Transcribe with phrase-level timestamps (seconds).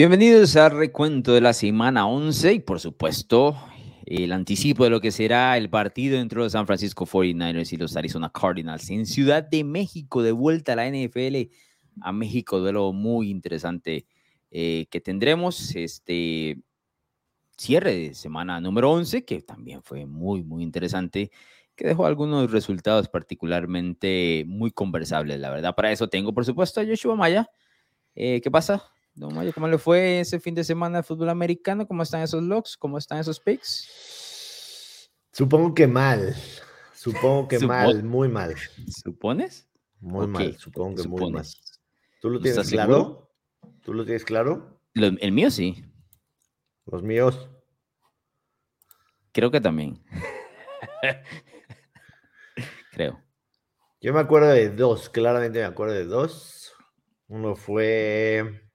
[0.00, 3.54] Bienvenidos al recuento de la semana 11 y por supuesto
[4.06, 7.94] el anticipo de lo que será el partido entre los San Francisco 49ers y los
[7.98, 11.50] Arizona Cardinals en Ciudad de México, de vuelta a la NFL
[12.00, 14.06] a México, duelo muy interesante
[14.50, 15.76] eh, que tendremos.
[15.76, 16.56] Este
[17.58, 21.30] cierre de semana número 11, que también fue muy, muy interesante,
[21.76, 25.74] que dejó algunos resultados particularmente muy conversables, la verdad.
[25.74, 27.50] Para eso tengo, por supuesto, a Joshua Maya.
[28.14, 28.94] Eh, ¿Qué pasa?
[29.54, 31.86] ¿Cómo le fue ese fin de semana de fútbol americano?
[31.86, 32.76] ¿Cómo están esos logs?
[32.76, 35.10] ¿Cómo están esos picks?
[35.32, 36.34] Supongo que mal.
[36.94, 38.54] Supongo que mal, muy mal.
[39.02, 39.68] ¿Supones?
[40.00, 41.46] Muy mal, supongo que muy mal.
[42.20, 43.30] ¿Tú lo tienes claro?
[43.82, 44.80] ¿Tú lo tienes claro?
[44.94, 45.84] el mío sí.
[46.86, 47.48] Los míos.
[49.32, 50.02] Creo que también.
[52.92, 53.22] Creo.
[54.00, 56.74] Yo me acuerdo de dos, claramente me acuerdo de dos.
[57.28, 58.69] Uno fue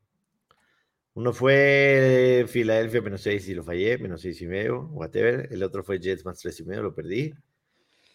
[1.16, 5.48] uno fue Filadelfia menos 6 y lo fallé, menos 6 y medio, whatever.
[5.50, 7.34] El otro fue Jets más 3 y medio, lo perdí.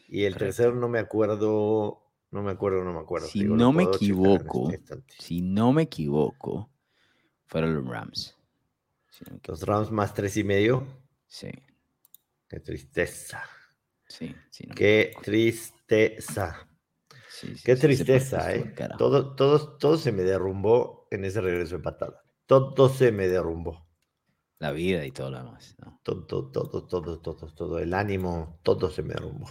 [0.09, 3.27] Y el tercero no me acuerdo, no me acuerdo, no me acuerdo.
[3.27, 6.69] Si no me equivoco, este si no me equivoco,
[7.47, 8.37] fueron los Rams.
[9.47, 10.87] los Rams más 3 y medio.
[11.27, 11.51] Sí.
[12.49, 13.43] Qué tristeza.
[14.07, 14.67] Sí, sí.
[14.77, 16.69] Qué tristeza.
[17.65, 18.75] Qué tristeza, ¿eh?
[18.99, 23.87] Todo, todo, todo se me derrumbó en ese regreso de patada todo se me derrumbó.
[24.59, 25.77] La vida y todo lo demás.
[26.03, 29.49] Todo, todo, todo, todo, todo, todo, el ánimo, todo se me derrumbó.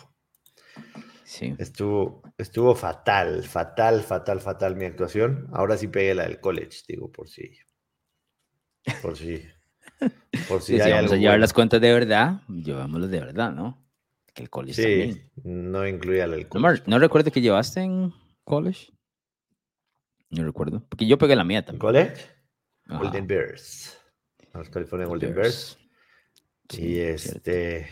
[1.24, 1.56] Sí.
[1.58, 5.48] Estuvo, estuvo fatal, fatal, fatal, fatal mi actuación.
[5.54, 7.58] Ahora sí pegué la del college, digo, por si.
[9.02, 9.42] Por si.
[10.48, 13.82] Por si, hay vamos a llevar las cuentas de verdad, llevámoslas de verdad, ¿no?
[14.34, 16.84] Que el college sí, no incluía el college.
[16.86, 18.92] No, recuerdo que llevaste en college.
[20.30, 20.86] No recuerdo.
[20.90, 21.80] Porque yo pegué la mía también.
[21.80, 22.39] ¿College?
[22.98, 23.98] Golden Bears.
[24.54, 25.78] A los California Golden Bears.
[26.72, 27.88] y este.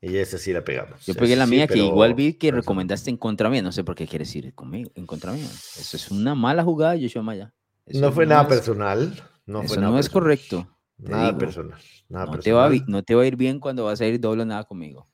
[0.00, 1.04] Y esa sí la pegamos.
[1.06, 3.62] Yo pegué la mía que igual vi que recomendaste en contra mía.
[3.62, 5.46] No sé por qué quieres ir conmigo, en contra mía.
[5.46, 7.54] Eso es una mala jugada, Joshua Maya.
[7.86, 9.14] no fue nada personal.
[9.46, 10.68] No eso no es correcto.
[10.98, 11.80] Nada personal.
[12.08, 14.44] no, Te va a, no te va a ir bien cuando vas a ir doble
[14.44, 15.06] nada conmigo.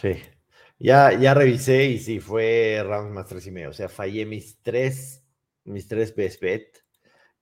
[0.00, 0.12] Sí.
[0.78, 3.70] Ya, ya revisé y sí, fue round más tres y medio.
[3.70, 5.24] O sea, fallé mis tres,
[5.64, 6.85] mis tres best bet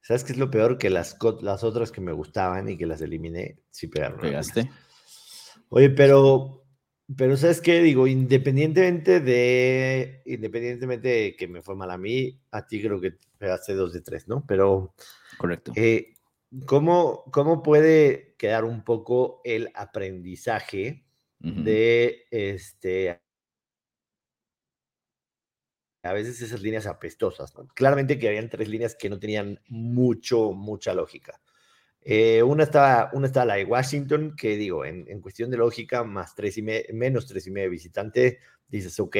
[0.04, 0.76] ¿Sabes qué es lo peor?
[0.76, 4.20] Que las, las otras que me gustaban y que las eliminé, sí pegaron.
[4.20, 4.70] ¿Pegaste?
[5.70, 6.66] Oye, pero,
[7.16, 7.80] pero ¿sabes qué?
[7.80, 13.14] Digo, independientemente de, independientemente de que me fue mal a mí, a ti creo que
[13.38, 14.44] pegaste dos de tres, ¿no?
[14.46, 14.94] Pero...
[15.38, 15.72] Correcto.
[15.74, 16.12] Eh,
[16.66, 21.06] ¿cómo, ¿Cómo puede quedar un poco el aprendizaje
[21.38, 23.23] de este
[26.04, 27.52] a veces esas líneas apestosas.
[27.74, 31.40] Claramente que habían tres líneas que no tenían mucho, mucha lógica.
[32.02, 36.04] Eh, una, estaba, una estaba la de Washington, que digo, en, en cuestión de lógica,
[36.04, 38.38] más tres y menos tres y medio visitante,
[38.68, 39.16] dices, ok,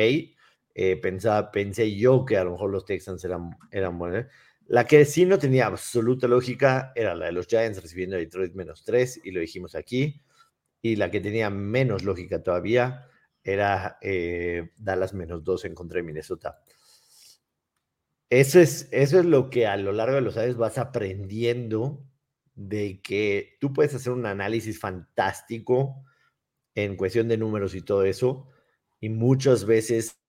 [0.75, 4.27] eh, pensaba, pensé yo que a lo mejor los Texans eran, eran buenos.
[4.67, 8.55] La que sí no tenía absoluta lógica era la de los Giants recibiendo a Detroit
[8.55, 10.23] menos tres, y lo dijimos aquí.
[10.83, 13.09] Y la que tenía menos lógica todavía
[13.43, 16.61] era eh, Dallas menos dos en contra de Minnesota.
[18.35, 22.05] Eso es, eso es lo que a lo largo de los años vas aprendiendo
[22.57, 26.05] de que tú puedes hacer un análisis fantástico
[26.75, 28.49] en cuestión de números y todo eso,
[28.99, 30.21] y muchas veces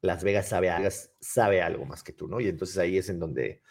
[0.00, 0.72] Las Vegas sabe,
[1.20, 2.40] sabe algo más que tú, ¿no?
[2.40, 3.62] Y entonces ahí es en donde,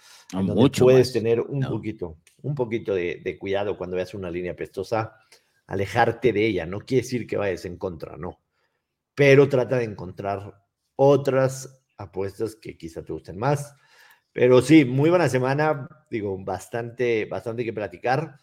[0.80, 5.18] puedes tener un poquito, un poquito de, de, cuidado cuando veas una línea pestosa,
[5.66, 6.66] alejarte de ella.
[6.66, 8.40] No quiere decir que vayas en contra, no.
[9.14, 10.67] Pero trata de encontrar
[10.98, 13.74] otras apuestas que quizá te gusten más.
[14.34, 18.36] Pero sí, muy buena semana, digo, bastante, bastante que platicar.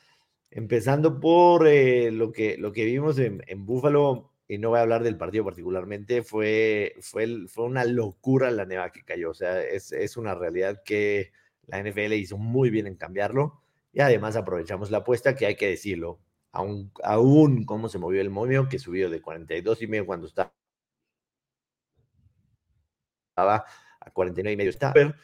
[0.51, 4.83] Empezando por eh, lo, que, lo que vimos en, en Búfalo, y no voy a
[4.83, 9.31] hablar del partido particularmente, fue, fue, fue una locura la neva que cayó.
[9.31, 11.33] O sea, es, es una realidad que
[11.67, 13.63] la NFL hizo muy bien en cambiarlo.
[13.93, 18.31] Y además aprovechamos la apuesta, que hay que decirlo, aún, aún cómo se movió el
[18.31, 20.27] momio, que subió de 42 y medio cuando
[23.35, 23.65] está
[24.01, 25.15] a 49 y medio Stapper.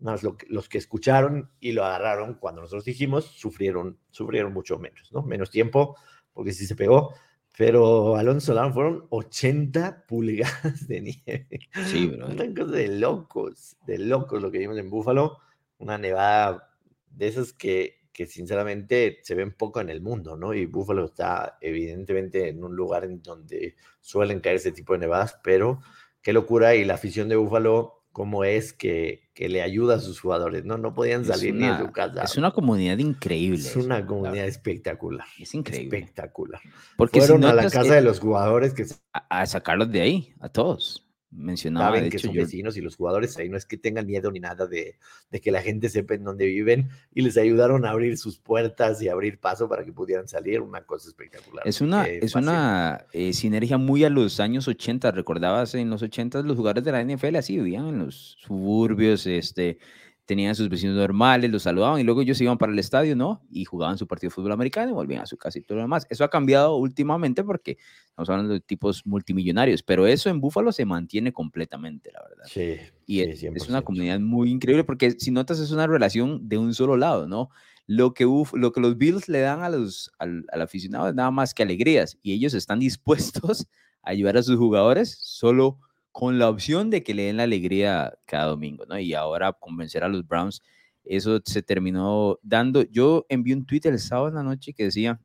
[0.00, 5.22] Más los que escucharon y lo agarraron cuando nosotros dijimos, sufrieron, sufrieron mucho menos, ¿no?
[5.22, 5.96] Menos tiempo,
[6.32, 7.14] porque sí se pegó.
[7.56, 11.48] Pero Alonso Solano fueron 80 pulgadas de nieve.
[11.86, 12.26] Sí, bro.
[12.26, 15.38] Una cosa de locos, de locos lo que vimos en Búfalo.
[15.78, 16.70] Una nevada
[17.08, 20.52] de esas que, que sinceramente se ven poco en el mundo, ¿no?
[20.52, 25.38] Y Búfalo está evidentemente en un lugar en donde suelen caer ese tipo de nevadas,
[25.42, 25.80] pero
[26.24, 26.74] qué locura.
[26.74, 30.76] Y la afición de Búfalo, cómo es que, que, le ayuda a sus jugadores, ¿no?
[30.76, 32.24] No podían salir ni de su casa.
[32.24, 33.60] Es una comunidad increíble.
[33.60, 35.26] Es una comunidad espectacular.
[35.38, 35.98] Es increíble.
[35.98, 36.60] Espectacular.
[36.96, 38.86] Porque Fueron a la casa de los jugadores que...
[39.12, 41.03] a sacarlos de ahí, a todos
[41.34, 41.96] mencionaba.
[41.96, 44.66] Saben que son vecinos y los jugadores ahí no es que tengan miedo ni nada
[44.66, 44.96] de,
[45.42, 49.08] que la gente sepa en dónde viven y les ayudaron a abrir sus puertas y
[49.08, 51.66] abrir paso para que pudieran salir, una cosa espectacular.
[51.66, 56.42] Es una, es una eh, sinergia muy a los años 80, recordabas en los 80
[56.42, 59.78] los jugadores de la NFL así vivían en los suburbios, este,
[60.26, 63.42] tenían sus vecinos normales, los saludaban y luego ellos iban para el estadio, ¿no?
[63.50, 65.82] Y jugaban su partido de fútbol americano y volvían a su casa y todo lo
[65.82, 66.06] demás.
[66.08, 67.76] Eso ha cambiado últimamente porque
[68.06, 72.44] estamos hablando de tipos multimillonarios, pero eso en Búfalo se mantiene completamente, la verdad.
[72.46, 72.76] Sí.
[73.06, 76.96] Y es, una comunidad muy increíble porque si notas es una relación de un solo
[76.96, 77.50] lado, ¿no?
[77.86, 81.30] Lo que, lo que los Bills le dan a los, al, al aficionado es nada
[81.30, 83.66] más que alegrías y ellos están dispuestos
[84.02, 85.78] a ayudar a sus jugadores solo
[86.14, 88.96] con la opción de que le den la alegría cada domingo, ¿no?
[88.96, 90.62] Y ahora convencer a los Browns,
[91.04, 92.82] eso se terminó dando.
[92.82, 95.20] Yo envié un tweet el sábado en la noche que decía,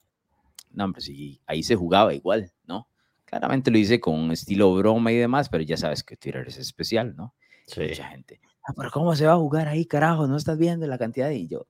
[0.71, 2.87] no, hombre, sí, ahí se jugaba igual, ¿no?
[3.25, 7.15] Claramente lo hice con estilo broma y demás, pero ya sabes que Twitter es especial,
[7.15, 7.35] ¿no?
[7.67, 7.81] Sí.
[7.81, 10.25] Mucha gente, ah, pero ¿cómo se va a jugar ahí, carajo?
[10.25, 11.29] No estás viendo la cantidad.
[11.29, 11.67] Y yo,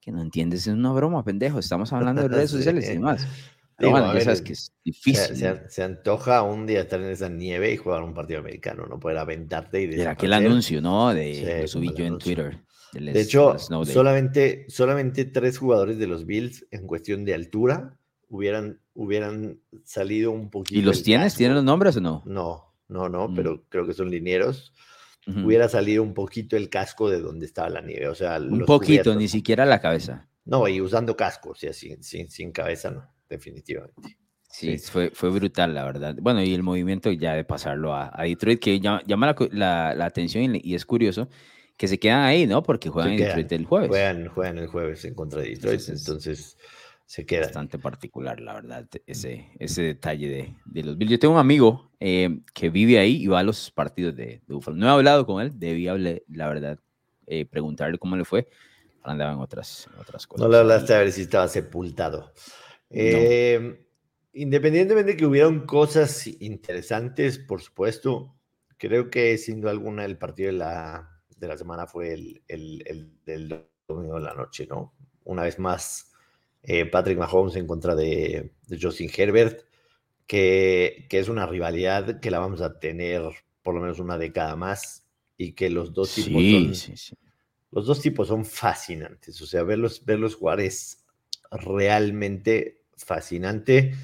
[0.00, 3.26] que no entiendes, es una broma, pendejo, estamos hablando de redes sociales y demás
[3.76, 5.36] que es difícil.
[5.68, 9.18] Se, antoja un día estar en esa nieve y jugar un partido americano, no poder
[9.18, 11.12] aventarte y de aquel anuncio, ¿no?
[11.12, 12.58] De sí, subí yo en Twitter.
[12.92, 17.98] De, hecho, solamente, solamente tres jugadores de los Bills en cuestión de altura
[18.28, 20.78] hubieran, hubieran salido un poquito.
[20.78, 21.34] ¿Y los tienes?
[21.34, 22.22] ¿Tienen los nombres o no?
[22.26, 23.34] No, no, no, mm.
[23.34, 24.74] pero creo que son linieros.
[25.24, 28.08] Hubiera salido un poquito el casco de donde estaba la nieve.
[28.08, 30.28] O sea, un poquito, ni siquiera la cabeza.
[30.44, 34.16] No, y usando casco, o sea, sin, sin, sin cabeza, no definitivamente.
[34.50, 36.14] Sí, Fue, fue brutal, la verdad.
[36.20, 39.02] Bueno, y el movimiento ya de pasarlo a, Detroit, que llama,
[39.50, 41.28] la, la, atención y, es curioso
[41.78, 42.62] que se quedan ahí, ¿no?
[42.62, 43.88] Porque juegan en Detroit el jueves.
[43.88, 46.58] Juegan, juegan el jueves en contra de Detroit, entonces,
[47.06, 47.44] se queda.
[47.44, 51.12] Bastante particular, la verdad, ese, ese detalle de, de los Bills.
[51.12, 54.54] Yo tengo un amigo eh, que vive ahí y va a los partidos de, de
[54.54, 54.76] Buffalo.
[54.76, 56.78] No he hablado con él, debía, la verdad,
[57.26, 58.48] eh, preguntarle cómo le fue.
[59.02, 60.46] Andaba en otras, otras cosas.
[60.46, 62.32] No le hablaste a ver si estaba sepultado.
[62.92, 63.80] Eh,
[64.34, 68.34] independientemente de que hubieran cosas interesantes, por supuesto,
[68.78, 73.64] creo que siendo alguna el partido de la, de la semana fue el, el, del
[73.88, 74.94] domingo de la noche, ¿no?
[75.24, 76.12] Una vez más,
[76.62, 79.64] eh, Patrick Mahomes en contra de, Justin Herbert,
[80.26, 83.22] que, que, es una rivalidad que la vamos a tener
[83.62, 85.06] por lo menos una década más
[85.36, 86.42] y que los dos tipos
[86.78, 87.18] son,
[87.70, 91.04] los dos tipos son fascinantes, o sea, verlos, verlos jugar es
[91.50, 93.94] realmente fascinante.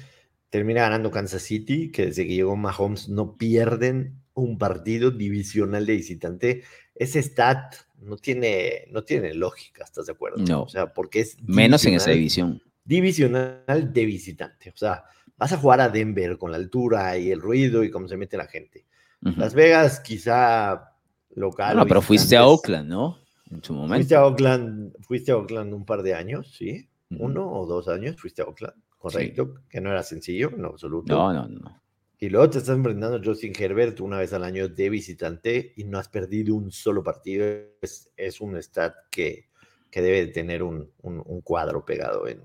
[0.49, 5.93] Termina ganando Kansas City, que desde que llegó Mahomes no pierden un partido divisional de
[5.93, 6.63] visitante.
[6.95, 10.37] Ese stat no tiene, no tiene lógica, ¿estás de acuerdo?
[10.39, 10.63] No.
[10.63, 11.37] O sea, porque es.
[11.43, 12.61] Menos en esa división.
[12.83, 14.71] Divisional de visitante.
[14.71, 15.03] O sea,
[15.37, 18.37] vas a jugar a Denver con la altura y el ruido y cómo se mete
[18.37, 18.85] la gente.
[19.21, 20.93] Las Vegas, quizá
[21.35, 21.75] local.
[21.75, 23.19] No, pero fuiste a Oakland, ¿no?
[23.51, 23.95] En su momento.
[23.95, 26.87] Fuiste a Oakland, fuiste a Oakland un par de años, ¿sí?
[27.11, 31.15] Uno o dos años fuiste a Oakland correcto, que no era sencillo en absoluto.
[31.15, 31.81] No, no, no.
[32.21, 35.85] Y luego te estás enfrentando a Justin Herbert una vez al año de visitante y
[35.85, 37.45] no has perdido un solo partido.
[37.81, 39.47] Es, es un stat que,
[39.89, 42.43] que debe tener un, un, cuadro pegado en,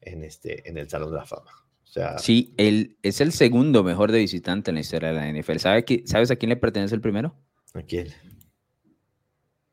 [0.00, 1.52] en, este, en el Salón de la Fama.
[1.84, 5.40] O sea, sí, él es el segundo mejor de visitante en la historia de la
[5.40, 5.58] NFL.
[5.58, 7.36] ¿Sabe ¿Sabes a quién le pertenece el primero?
[7.74, 8.08] ¿A quién?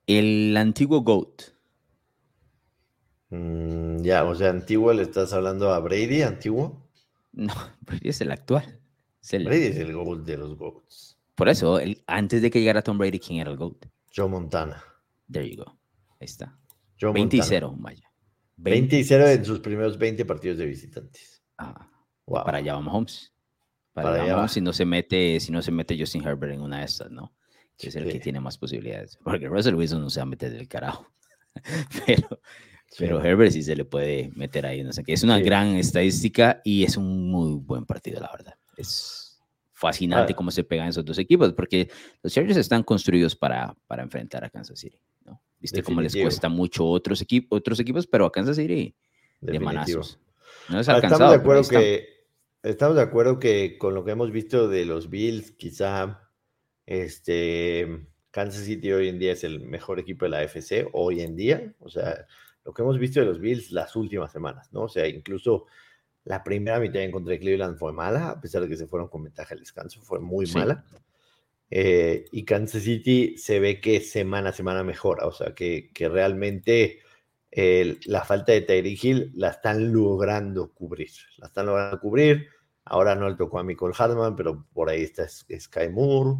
[0.05, 1.58] El antiguo GOAT.
[3.29, 6.89] Mm, ya, o sea, antiguo, ¿le estás hablando a Brady, antiguo?
[7.31, 8.79] No, Brady es el actual.
[9.31, 11.17] Brady es el GOAT de los GOATs.
[11.35, 13.85] Por eso, antes de que llegara Tom Brady, ¿quién era el GOAT?
[14.15, 14.83] Joe Montana.
[15.31, 15.77] There you go.
[16.19, 16.57] Ahí está.
[16.99, 18.11] 20 y 0, vaya.
[18.57, 21.41] 20 y 0 en sus primeros 20 partidos de visitantes.
[21.57, 21.89] Ah,
[22.25, 23.33] Para allá vamos Holmes.
[23.93, 26.79] Para, allá vamos si no se mete, si no se mete Justin Herbert en una
[26.79, 27.33] de estas, ¿no?
[27.77, 29.17] Que es el que tiene más posibilidades.
[29.23, 31.07] Porque Russell Wilson no se va a meter del carajo.
[32.05, 32.41] Pero
[32.97, 35.13] pero Herbert sí se le puede meter ahí, no sé qué.
[35.13, 38.55] Es una gran estadística y es un muy buen partido, la verdad.
[38.75, 39.39] Es
[39.73, 40.35] fascinante ah.
[40.35, 41.89] cómo se pegan esos dos equipos, porque
[42.21, 45.41] los Chargers están construidos para, para enfrentar a Kansas City, ¿no?
[45.59, 48.95] Viste cómo les cuesta mucho otros, equipos otros equipos, pero a Kansas City
[49.41, 50.19] de manazos.
[50.67, 52.19] No es alcanzado, estamos de acuerdo que
[52.63, 56.29] estamos de acuerdo que con lo que hemos visto de los Bills, quizá
[56.85, 61.35] este Kansas City hoy en día es el mejor equipo de la AFC hoy en
[61.35, 62.25] día, o sea,
[62.63, 64.83] lo que hemos visto de los Bills las últimas semanas, ¿no?
[64.83, 65.65] O sea, incluso
[66.23, 69.07] la primera mitad en contra de Cleveland fue mala, a pesar de que se fueron
[69.07, 70.83] con ventaja al descanso, fue muy mala.
[71.71, 76.09] Eh, y Kansas City se ve que semana a semana mejora, o sea, que, que
[76.09, 76.99] realmente
[78.05, 82.47] la falta de Tyreek Hill la están logrando cubrir, la están logrando cubrir.
[82.85, 86.39] Ahora no le tocó a Michael Hartman, pero por ahí está Sky Moore,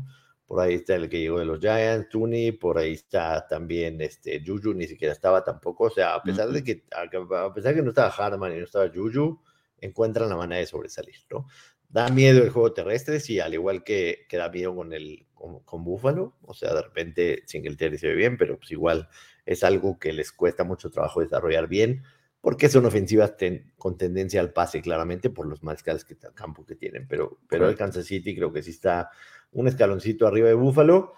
[0.50, 4.44] por ahí está el que llegó de los Giants, Tooney, por ahí está también este
[4.44, 7.84] Juju, ni siquiera estaba tampoco, o sea, a pesar de que a pesar de que
[7.84, 9.40] no estaba Hartman y no estaba Juju,
[9.78, 11.46] encuentran la manera de sobresalir, ¿no?
[11.88, 15.60] Da miedo el juego terrestre, sí, al igual que, que da miedo con el con,
[15.60, 19.08] con Buffalo, o sea, de repente Singletary se ve bien, pero pues igual
[19.46, 22.02] es algo que les cuesta mucho trabajo desarrollar bien,
[22.42, 23.36] porque son ofensivas
[23.78, 27.06] con tendencia al pase, claramente, por los mariscales que campo que tienen.
[27.08, 29.10] Pero, pero el Kansas City creo que sí está
[29.52, 31.14] un escaloncito arriba de Buffalo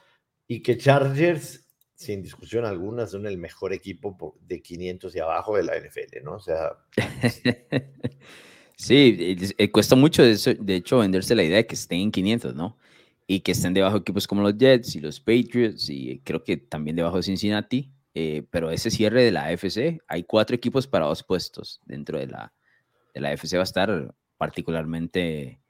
[0.48, 5.64] y que Chargers, sin discusión alguna, son el mejor equipo de 500 y abajo de
[5.64, 6.36] la NFL, ¿no?
[6.36, 6.78] O sea.
[8.76, 12.78] sí, eh, cuesta mucho, de hecho, venderse la idea de que estén en 500, ¿no?
[13.28, 16.58] Y que estén debajo de equipos como los Jets y los Patriots y creo que
[16.58, 21.06] también debajo de Cincinnati eh, pero ese cierre de la AFC, hay cuatro equipos para
[21.06, 22.54] dos puestos dentro de la,
[23.14, 25.62] de la AFC, va a estar particularmente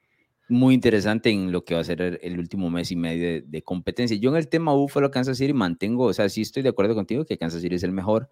[0.48, 4.16] muy interesante en lo que va a ser el, último mes y medio de, competencia.
[4.16, 7.24] Yo en el tema Buffalo, Kansas City mantengo, o sea, sí estoy de acuerdo contigo
[7.24, 8.30] que Kansas City es el mejor.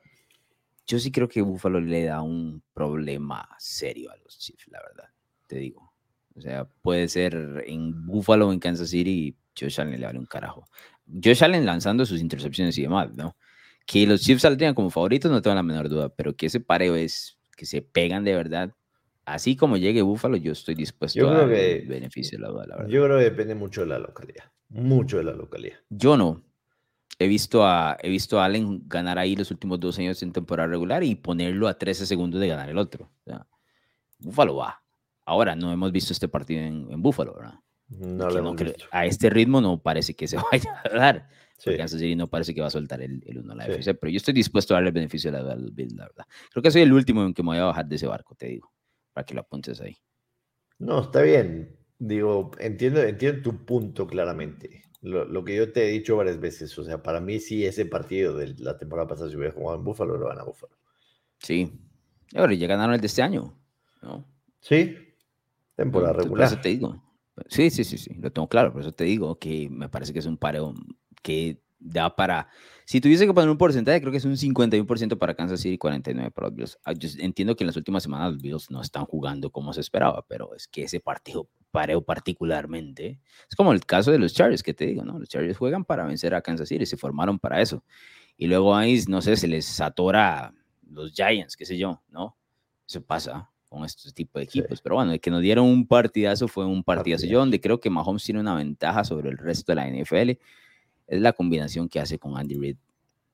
[0.86, 5.08] Yo sí creo que Buffalo le da un problema serio a los Chiefs, la verdad,
[5.46, 5.92] te digo.
[6.34, 10.26] O sea, puede ser en Buffalo o en Kansas City, Josh Allen le vale un
[10.26, 10.66] carajo.
[11.06, 13.36] Josh Allen lanzando sus intercepciones y demás, ¿no?
[13.90, 16.94] Que los Chiefs saldrían como favoritos, no tengo la menor duda, pero que ese pareo
[16.94, 18.72] es que se pegan de verdad.
[19.24, 22.88] Así como llegue Búfalo, yo estoy dispuesto a que, beneficio la duda, la verdad.
[22.88, 24.44] Yo creo que depende mucho de la localidad.
[24.68, 25.78] Mucho de la localidad.
[25.88, 26.44] Yo no.
[27.18, 30.68] He visto a, he visto a Allen ganar ahí los últimos dos años en temporada
[30.68, 33.10] regular y ponerlo a 13 segundos de ganar el otro.
[34.20, 34.84] Búfalo va.
[35.24, 37.58] Ahora, no hemos visto este partido en, en Búfalo, ¿verdad?
[37.88, 38.54] No, lo
[38.92, 41.28] A este ritmo no parece que se vaya a dar.
[41.60, 41.76] Sí.
[41.76, 44.10] Kansas City no parece que va a soltar el, el 1 a la FC, pero
[44.10, 46.24] yo estoy dispuesto a darle el beneficio de la, la verdad.
[46.50, 48.46] Creo que soy el último en que me voy a bajar de ese barco, te
[48.46, 48.72] digo,
[49.12, 49.94] para que lo apuntes ahí.
[50.78, 51.76] No, está bien.
[51.98, 54.84] Digo, entiendo, entiendo tu punto claramente.
[55.02, 57.84] Lo, lo, que yo te he dicho varias veces, o sea, para mí sí ese
[57.84, 60.78] partido de la temporada pasada si hubiera jugado en Búfalo, lo van a Búfalo.
[61.38, 61.70] Sí.
[62.34, 63.54] Ahora ya ganaron el de este año,
[64.00, 64.24] ¿no?
[64.60, 64.96] Sí,
[65.76, 66.48] temporada regular.
[66.48, 67.02] Por eso te digo.
[67.48, 70.18] Sí, sí, sí, sí, lo tengo claro, por eso te digo que me parece que
[70.18, 70.74] es un pareo
[71.22, 72.48] que da para,
[72.84, 75.78] si tuviese que poner un porcentaje, creo que es un 51% para Kansas City y
[75.78, 76.78] 49% para los Bills.
[76.84, 79.80] Ah, yo entiendo que en las últimas semanas los Bills no están jugando como se
[79.80, 84.62] esperaba, pero es que ese partido pareo particularmente, es como el caso de los Chargers,
[84.62, 85.18] que te digo, ¿no?
[85.18, 87.82] Los Chargers juegan para vencer a Kansas City, se formaron para eso.
[88.36, 90.52] Y luego ahí, no sé, se les atora
[90.88, 92.36] los Giants, qué sé yo, ¿no?
[92.86, 94.82] Eso pasa con estos tipos de equipos.
[94.82, 97.26] Pero bueno, el que nos dieron un partidazo fue un partidazo.
[97.26, 100.40] Yo donde creo que Mahomes tiene una ventaja sobre el resto de la NFL
[101.10, 102.76] es la combinación que hace con Andy Reid.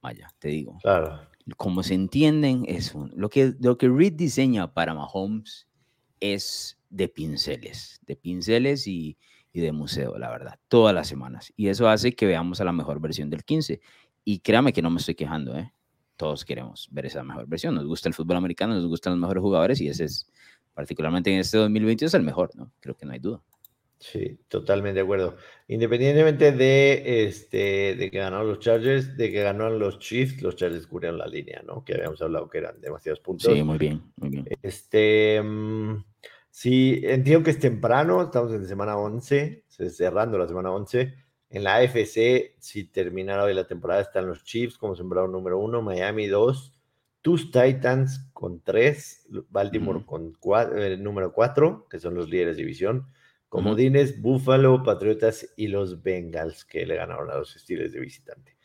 [0.01, 0.79] Vaya, te digo.
[0.83, 1.21] Claro.
[1.57, 5.69] Como se entienden, es lo, que, lo que Reid diseña para Mahomes
[6.19, 9.19] es de pinceles, de pinceles y,
[9.53, 11.53] y de museo, la verdad, todas las semanas.
[11.55, 13.81] Y eso hace que veamos a la mejor versión del 15.
[14.25, 15.73] Y créame que no me estoy quejando, ¿eh?
[16.17, 17.75] Todos queremos ver esa mejor versión.
[17.75, 20.33] Nos gusta el fútbol americano, nos gustan los mejores jugadores y ese es,
[20.73, 22.73] particularmente en este 2022, el mejor, ¿no?
[22.81, 23.43] Creo que no hay duda.
[23.99, 25.37] Sí, totalmente de acuerdo.
[25.69, 30.87] Independientemente de, este, de que ganaron los Chargers, de que ganaron los Chiefs, los Chargers
[30.87, 31.83] cubrieron la línea, ¿no?
[31.83, 33.53] Que habíamos hablado que eran demasiados puntos.
[33.53, 34.47] Sí, muy bien, muy bien.
[34.63, 36.05] Este, mm,
[36.51, 41.15] sí, entiendo que es temprano, estamos en semana 11, cerrando la semana 11.
[41.49, 45.81] En la AFC, si terminara hoy la temporada, están los Chiefs como sembrado número uno,
[45.81, 46.75] Miami 2,
[47.23, 52.63] tus Titans con 3, Baltimore con cuatro, eh, número 4, que son los líderes de
[52.63, 53.07] división.
[53.49, 58.57] Comodines, Buffalo, Patriotas y los Bengals que le ganaron a los Steelers de visitante.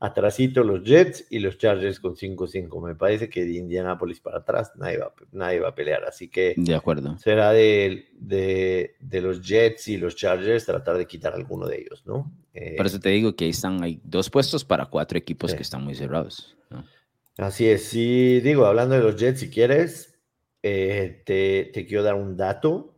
[0.00, 2.86] Atrasito los Jets y los Chargers con 5-5.
[2.86, 6.04] Me parece que de Indianapolis para atrás nadie va, nadie va a pelear.
[6.04, 7.18] Así que de acuerdo.
[7.18, 12.06] será de, de, de, los Jets y los Chargers tratar de quitar alguno de ellos,
[12.06, 12.32] ¿no?
[12.54, 15.62] Eh, Por eso te digo que ahí están, hay dos puestos para cuatro equipos que
[15.62, 16.56] están muy cerrados.
[17.36, 17.84] Así es.
[17.84, 20.20] Sí, digo, hablando de los Jets, si quieres,
[20.62, 22.94] eh, te, te, quiero dar un dato.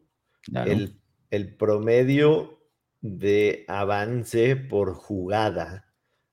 [0.53, 1.00] El
[1.31, 2.61] el promedio
[3.01, 5.87] de avance por jugada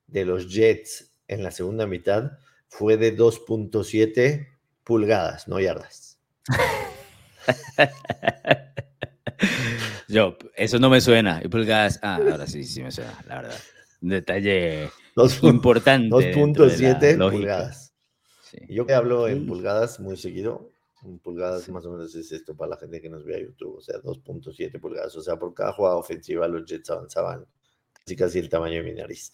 [0.08, 2.32] de los Jets en la segunda mitad
[2.68, 4.48] fue de 2.7
[4.84, 6.18] pulgadas, no yardas.
[10.08, 11.42] Yo, eso no me suena.
[11.44, 13.60] Y pulgadas, ah, ahora sí, sí me suena, la verdad.
[14.02, 14.90] Un detalle
[15.44, 16.10] importante.
[16.10, 17.94] 2.7 pulgadas.
[18.70, 20.72] Yo que hablo en pulgadas muy seguido,
[21.24, 23.82] pulgadas más o menos es esto para la gente que nos ve a YouTube, o
[23.82, 27.46] sea, 2.7 pulgadas, o sea, por cada jugada ofensiva los Jets avanzaban
[28.16, 29.34] casi el tamaño de mi nariz.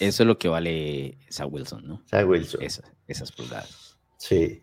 [0.00, 2.02] Eso es lo que vale Zach Wilson, ¿no?
[2.08, 2.62] Zach Wilson.
[3.06, 3.98] esas pulgadas.
[4.16, 4.62] Sí.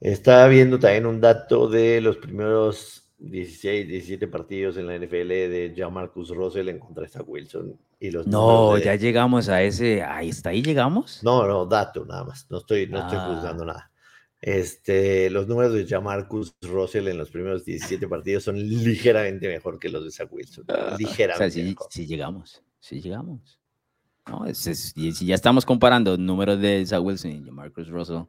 [0.00, 5.74] Estaba viendo también un dato de los primeros 16, 17 partidos en la NFL de
[5.76, 7.76] John Marcus Russell en contra de Zach Wilson.
[7.98, 10.02] Y los no, ya llegamos a ese.
[10.02, 11.22] Ahí está, ahí llegamos.
[11.24, 12.46] No, no, dato nada más.
[12.48, 13.34] No estoy, no estoy ah.
[13.34, 13.90] juzgando nada.
[14.40, 19.88] Este, los números de Jamarcus Russell en los primeros 17 partidos son ligeramente mejor que
[19.88, 20.64] los de Zach Wilson.
[20.68, 21.74] Ah, ligeramente.
[21.80, 23.58] O sea, llegamos, sí llegamos.
[24.28, 28.22] No, si ya estamos comparando números de Zach Wilson y Jamarcus Russell,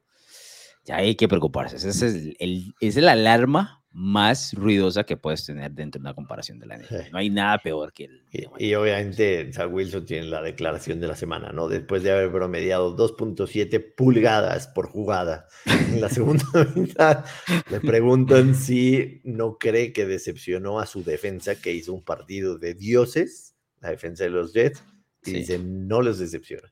[0.86, 1.76] ya hay que preocuparse.
[1.76, 6.60] Esa es, el, es la alarma más ruidosa que puedes tener dentro de una comparación
[6.60, 6.96] de la NFL.
[7.12, 8.24] No hay nada peor que el.
[8.60, 11.68] Y, obviamente, Zach Wilson tiene la declaración de la semana, ¿no?
[11.68, 16.46] Después de haber promediado 2.7 pulgadas por jugada en la segunda
[16.76, 17.26] mitad,
[17.72, 22.76] le preguntan si no cree que decepcionó a su defensa, que hizo un partido de
[22.76, 24.84] dioses, la defensa de los Jets,
[25.26, 26.72] y dice, no los decepciona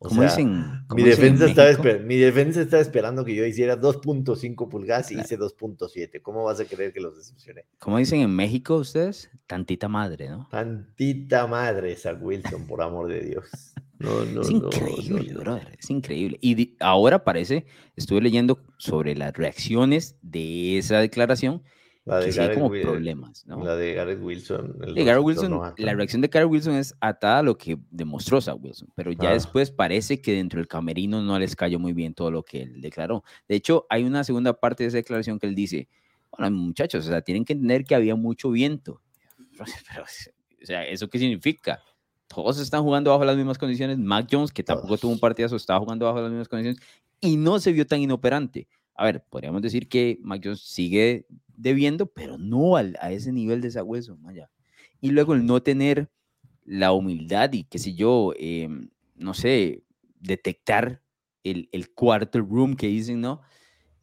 [0.00, 5.38] dicen, mi, defensa estaba mi defensa estaba esperando que yo hiciera 2.5 pulgadas y hice
[5.38, 6.20] 2.7.
[6.22, 7.64] ¿Cómo vas a creer que los decepcioné?
[7.78, 10.48] Como dicen en México ustedes, tantita madre, ¿no?
[10.50, 13.74] Tantita madre, Zach Wilson, por amor de Dios.
[14.40, 16.38] es increíble, brother, es increíble.
[16.42, 17.64] Y ahora parece,
[17.96, 21.62] estuve leyendo sobre las reacciones de esa declaración
[22.06, 23.64] la de Garrett, como problemas, ¿no?
[23.64, 24.76] La de Garrett Wilson.
[25.20, 29.10] Wilson la reacción de Garrett Wilson es atada a lo que demostró Zach Wilson, pero
[29.10, 29.32] ya ah.
[29.32, 32.80] después parece que dentro del camerino no les cayó muy bien todo lo que él
[32.80, 33.24] declaró.
[33.48, 35.88] De hecho, hay una segunda parte de esa declaración que él dice,
[36.30, 39.02] bueno, muchachos, o sea, tienen que entender que había mucho viento.
[40.00, 41.82] o sea, ¿eso qué significa?
[42.28, 43.98] Todos están jugando bajo las mismas condiciones.
[43.98, 46.80] Mac Jones, que tampoco tuvo un partidazo, estaba jugando bajo las mismas condiciones
[47.20, 48.68] y no se vio tan inoperante.
[48.96, 51.26] A ver, podríamos decir que Mac Jones sigue
[51.56, 54.50] debiendo, pero no al, a ese nivel de esa hueso, Maya.
[55.00, 56.10] Y luego el no tener
[56.64, 59.84] la humildad y qué sé yo, em, no sé,
[60.20, 61.02] detectar
[61.44, 63.42] el, el cuarto room que dicen, ¿no?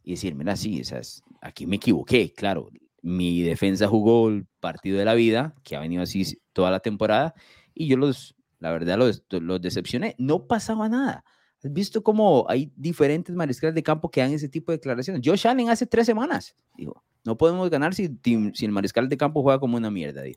[0.02, 2.70] Y decir, mira, sí, esas, aquí me equivoqué, claro.
[3.02, 7.34] Mi defensa jugó el partido de la vida, que ha venido así toda la temporada,
[7.74, 10.14] y yo los, la verdad, los, los decepcioné.
[10.18, 11.24] No pasaba nada.
[11.64, 15.22] ¿Has visto cómo hay diferentes mariscales de campo que dan ese tipo de declaraciones?
[15.24, 18.10] Josh Allen hace tres semanas dijo, no podemos ganar si,
[18.52, 20.28] si el mariscal de campo juega como una mierda.
[20.28, 20.36] Y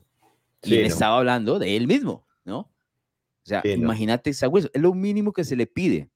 [0.62, 2.60] él estaba hablando de él mismo, ¿no?
[2.60, 2.70] O
[3.44, 6.08] sea, imagínate esa Es lo mínimo que se le pide.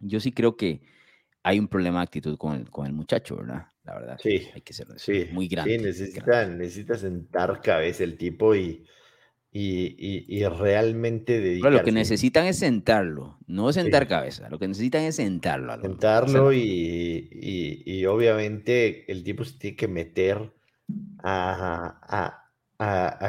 [0.00, 0.80] Yo sí creo que
[1.44, 3.68] hay un problema de actitud con el, con el muchacho, ¿verdad?
[3.84, 4.18] La verdad.
[4.20, 4.48] Sí.
[4.52, 4.88] Hay que ser
[5.32, 5.78] muy grande.
[5.78, 8.84] Sí, necesita, necesita sentar cabeza el tipo y
[9.52, 11.78] y, realmente dedicarse.
[11.78, 15.80] lo que necesitan es sentarlo, no sentar cabeza, lo que necesitan es sentarlo.
[15.80, 20.52] sentarlo y, obviamente el tipo se tiene que meter
[21.22, 22.46] a,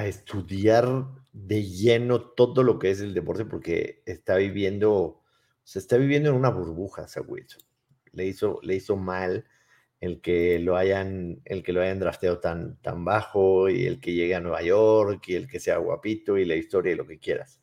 [0.05, 5.21] estudiar de lleno todo lo que es el deporte porque está viviendo,
[5.63, 7.07] se está viviendo en una burbuja,
[8.11, 9.45] Le hizo, le hizo mal
[10.01, 14.13] el que lo hayan, el que lo hayan drafteado tan, tan bajo y el que
[14.13, 17.19] llegue a Nueva York y el que sea guapito y la historia y lo que
[17.19, 17.61] quieras.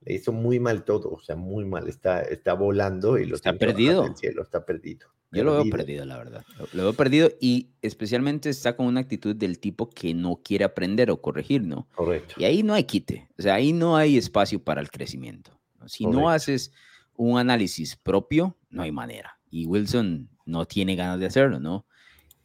[0.00, 1.86] Le hizo muy mal todo, o sea, muy mal.
[1.86, 4.14] Está, está volando y lo está perdido.
[4.16, 5.08] cielo, está perdido.
[5.30, 6.44] Yo lo veo perdido, la verdad.
[6.72, 11.10] Lo, veo perdido y especialmente está con una actitud del tipo que no quiere aprender
[11.10, 11.88] o corregir, ¿no?
[11.94, 12.34] Correcto.
[12.38, 15.58] Y ahí no hay quite, o sea, ahí no hay espacio para el crecimiento.
[15.86, 16.72] Si no haces
[17.14, 19.38] un análisis propio, no hay manera.
[19.50, 21.86] Y Wilson no tiene ganas de hacerlo, ¿no?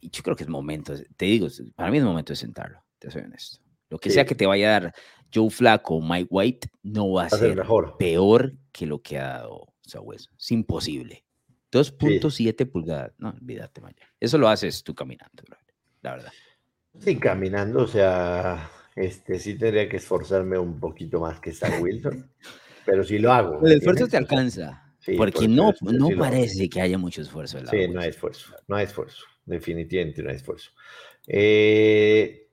[0.00, 3.10] Y yo creo que es momento, te digo, para mí es momento de sentarlo, te
[3.10, 3.58] soy honesto.
[3.90, 4.94] Lo que sea que te vaya a dar
[5.34, 7.96] Joe Flaco o Mike White no va a, ser mejor.
[7.98, 10.30] peor que lo que ha dado Sabueso.
[10.38, 11.24] Es imposible.
[11.72, 13.12] 2.7 pulgadas.
[13.18, 14.08] No, olvídate, Maya.
[14.18, 15.42] Eso lo haces tú caminando,
[16.02, 16.32] la verdad.
[16.98, 22.30] Sí, caminando, o sea, este, sí tendría que esforzarme un poquito más que Sam Wilson,
[22.86, 23.64] pero sí lo hago.
[23.64, 24.89] El esfuerzo te alcanza.
[25.16, 27.58] Porque no, no parece que haya mucho esfuerzo.
[27.70, 30.70] sí, no hay esfuerzo, no hay esfuerzo, definitivamente no hay esfuerzo.
[31.26, 32.48] Eh,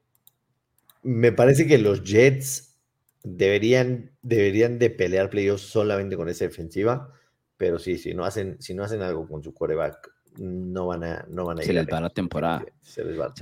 [1.03, 2.77] me parece que los Jets
[3.23, 7.11] deberían, deberían de pelear playoffs solamente con esa defensiva,
[7.57, 11.25] pero sí, si no hacen, si no hacen algo con su quarterback, no van a,
[11.29, 12.63] no van a se Les va la temporada.
[12.81, 13.33] Se les va,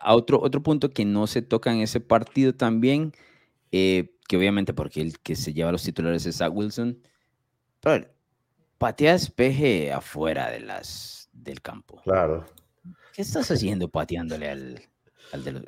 [0.00, 3.12] A otro, otro punto que no se toca en ese partido también,
[3.72, 6.98] eh, que obviamente porque el que se lleva los titulares es Zach Wilson,
[7.80, 8.15] pero
[8.78, 12.00] patea despeje afuera de las, del campo.
[12.04, 12.46] Claro.
[13.12, 14.82] ¿Qué estás haciendo pateándole al,
[15.32, 15.62] al de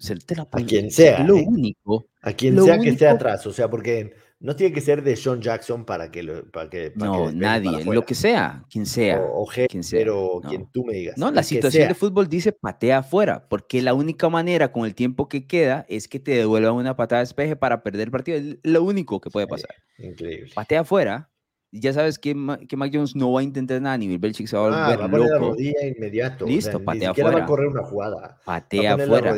[0.50, 1.24] a quien sea.
[1.24, 1.44] Lo ¿eh?
[1.46, 2.06] único.
[2.22, 3.46] A quien sea que esté atrás.
[3.46, 6.48] O sea, porque no tiene que ser de Sean Jackson para que lo.
[6.50, 9.20] Para que, no, nadie, lo que sea, quien sea.
[9.20, 11.18] O, quien sea, pero quien tú me digas.
[11.18, 15.28] No, la situación de fútbol dice patea afuera, porque la única manera con el tiempo
[15.28, 18.38] que queda es que te devuelvan una patada de espeje para perder el partido.
[18.38, 19.74] Es lo único que puede pasar.
[19.98, 20.52] increíble.
[20.54, 21.30] Patea afuera,
[21.70, 22.34] ya sabes que,
[22.68, 25.14] que Mac Jones no va a intentar nada, ni Belichick se va a ah, volver
[25.14, 26.46] va a la rodilla inmediato.
[26.46, 27.30] Listo, patea afuera.
[27.30, 28.40] va a correr una jugada.
[28.44, 29.36] Patea afuera.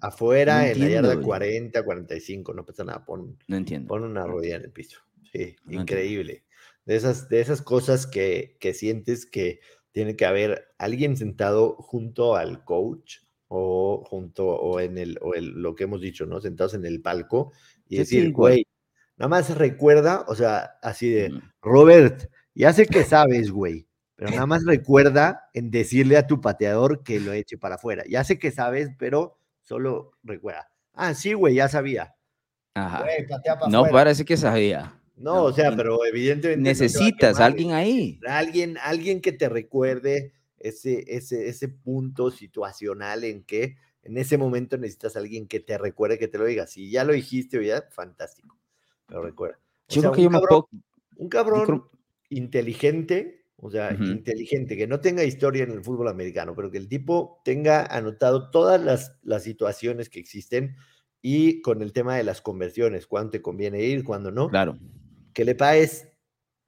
[0.00, 3.04] afuera, en la yarda 40, 45, no pasa nada.
[3.04, 3.88] Pon, no entiendo.
[3.88, 5.00] Pon una rodilla en el piso.
[5.32, 6.44] Sí, increíble.
[6.86, 9.60] De esas, de esas cosas que, que sientes que
[9.92, 15.50] tiene que haber alguien sentado junto al coach o junto o en el, o el,
[15.50, 16.40] lo que hemos dicho, ¿no?
[16.40, 17.52] Sentados en el palco
[17.88, 18.66] y decir, güey,
[19.16, 24.46] Nada más recuerda, o sea, así de, Robert, ya sé que sabes, güey, pero nada
[24.46, 28.02] más recuerda en decirle a tu pateador que lo eche para afuera.
[28.08, 30.68] Ya sé que sabes, pero solo recuerda.
[30.94, 32.14] Ah, sí, güey, ya sabía.
[32.74, 33.04] Ajá.
[33.68, 35.00] no parece que sabía.
[35.16, 36.62] No, o sea, pero evidentemente.
[36.62, 38.20] Necesitas a alguien ahí.
[38.26, 44.76] Alguien, alguien que te recuerde ese, ese, ese punto situacional en que en ese momento
[44.78, 46.66] necesitas a alguien que te recuerde que te lo diga.
[46.66, 48.55] Si ya lo dijiste ya, fantástico
[49.06, 49.58] pero recuerda.
[49.88, 50.68] yo creo que yo me puedo...
[51.16, 51.84] Un cabrón
[52.28, 56.88] inteligente, o sea, inteligente, que no tenga historia en el fútbol americano, pero que el
[56.88, 60.76] tipo tenga anotado todas las, las situaciones que existen
[61.22, 64.48] y con el tema de las conversiones, cuándo te conviene ir, cuándo no.
[64.48, 64.78] Claro.
[65.32, 66.08] Que le pagues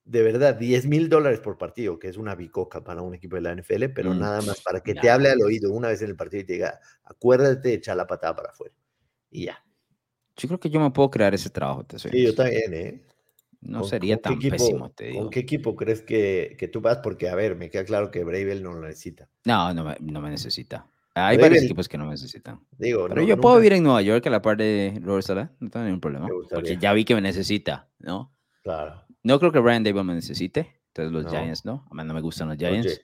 [0.08, 3.42] de verdad 10 mil dólares por partido, que es una bicoca para un equipo de
[3.42, 6.08] la NFL, pero mm, nada más para que te hable al oído una vez en
[6.08, 8.74] el partido y te diga, acuérdate de echar la patada para afuera.
[9.30, 9.62] Y ya.
[10.38, 11.84] Yo creo que yo me puedo crear ese trabajo.
[11.84, 13.02] Te sí, yo también, ¿eh?
[13.60, 15.20] No sería tan pésimo, te digo.
[15.20, 16.98] ¿Con qué equipo crees que, que, tú vas?
[16.98, 19.28] Porque, a ver, me queda claro que Bravel no lo necesita.
[19.44, 20.86] No, no me, no me necesita.
[21.12, 22.60] Hay varios equipos que no me necesitan.
[22.78, 25.68] Digo, Pero yo puedo vivir en Nueva York a la par de Robert Sala, no
[25.70, 26.28] tengo ningún problema.
[26.50, 28.32] Porque ya vi que me necesita, ¿no?
[28.62, 29.04] Claro.
[29.24, 30.76] No creo que Brian Davis me necesite.
[30.88, 31.86] Entonces los Giants, ¿no?
[31.90, 33.00] A mí no me gustan los Giants.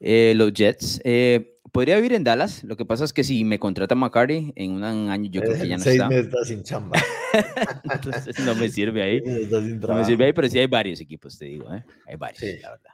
[0.00, 1.00] Eh, los Jets.
[1.04, 2.64] Eh, podría vivir en Dallas.
[2.64, 5.68] Lo que pasa es que si me contrata McCarty en un año, yo creo que
[5.68, 6.98] ya no seis Meses está sin chamba.
[7.92, 9.20] Entonces no me sirve ahí.
[9.20, 11.72] No me sirve ahí, pero sí hay varios equipos, te digo.
[11.74, 11.84] ¿eh?
[12.06, 12.58] Hay varios, sí.
[12.60, 12.90] la verdad.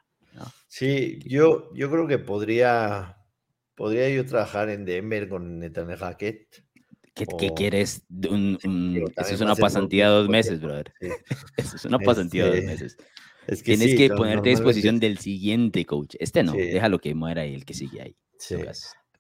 [0.67, 3.19] Sí, yo, yo creo que podría,
[3.75, 6.65] podría yo trabajar en Denver con Nathaniel Hackett.
[7.15, 8.03] ¿Qué, quieres?
[8.11, 10.93] eso es una pasantía de dos meses, brother.
[11.57, 12.97] Eso es una pasantía de dos
[13.65, 16.15] Tienes que ponerte a disposición del siguiente coach.
[16.19, 18.17] Este no, déjalo que muera y el que sigue ahí.
[18.39, 18.57] Sí,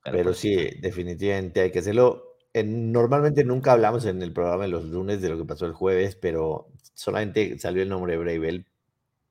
[0.04, 2.36] pero sí, definitivamente hay que hacerlo.
[2.54, 6.16] normalmente nunca hablamos en el programa de los lunes de lo que pasó el jueves,
[6.16, 8.66] pero solamente salió el nombre de Bravel.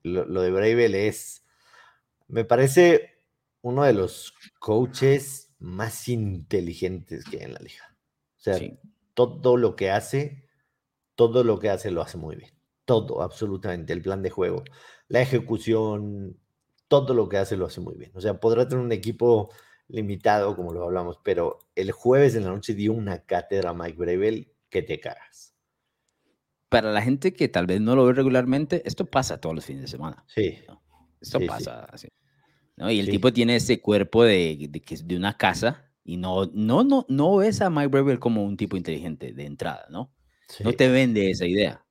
[0.03, 1.43] Lo, de Bravel es,
[2.27, 3.23] me parece,
[3.61, 7.95] uno de los coaches más inteligentes que hay en la liga.
[8.37, 8.59] O sea,
[9.13, 10.49] todo lo que hace,
[11.15, 14.63] todo lo que hace lo hace muy bien todo, absolutamente, el plan de juego,
[15.07, 16.37] la ejecución,
[16.87, 18.11] todo lo que hace lo hace muy bien.
[18.15, 19.49] O sea, podrá tener un equipo
[19.87, 23.97] limitado, como lo hablamos, pero el jueves en la noche dio una cátedra a Mike
[23.97, 25.55] Brevel que te cagas.
[26.69, 29.83] Para la gente que tal vez no lo ve regularmente, esto pasa todos los fines
[29.83, 30.23] de semana.
[30.27, 30.59] Sí.
[31.19, 32.07] Esto pasa así.
[32.77, 32.89] ¿no?
[32.89, 37.05] Y el tipo tiene ese cuerpo de, de, de, una casa y no, no, no,
[37.09, 40.13] no ves a Mike Brevel como un tipo inteligente de entrada, ¿no?
[40.63, 41.85] No te vende esa idea.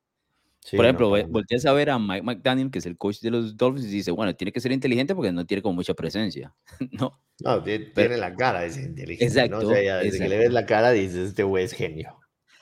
[0.69, 3.87] Por ejemplo, volteas a ver a Mike McDaniel, que es el coach de los Dolphins,
[3.87, 6.53] y dice, bueno, tiene que ser inteligente porque no tiene como mucha presencia,
[6.91, 7.19] ¿no?
[7.39, 9.69] No, tiene, la cara de ser inteligente, exacto, ¿no?
[9.69, 12.19] desde que le ves la cara dices, este güey es genio.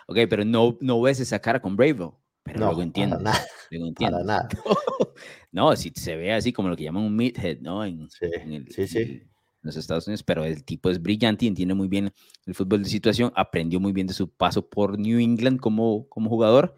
[0.08, 3.18] Ok, pero no, no ves esa cara con Bravo, pero no, luego entiendo.
[3.18, 4.24] Para nada, luego entiendo.
[4.24, 4.48] nada.
[5.52, 7.84] no, si se ve así como lo que llaman un midhead, ¿no?
[7.84, 8.28] En, sí,
[8.70, 9.00] sí, sí.
[9.02, 9.30] En
[9.62, 12.14] los Estados Unidos, pero el tipo es brillante y entiende muy bien
[12.46, 16.30] el fútbol de situación, aprendió muy bien de su paso por New England como, como
[16.30, 16.76] jugador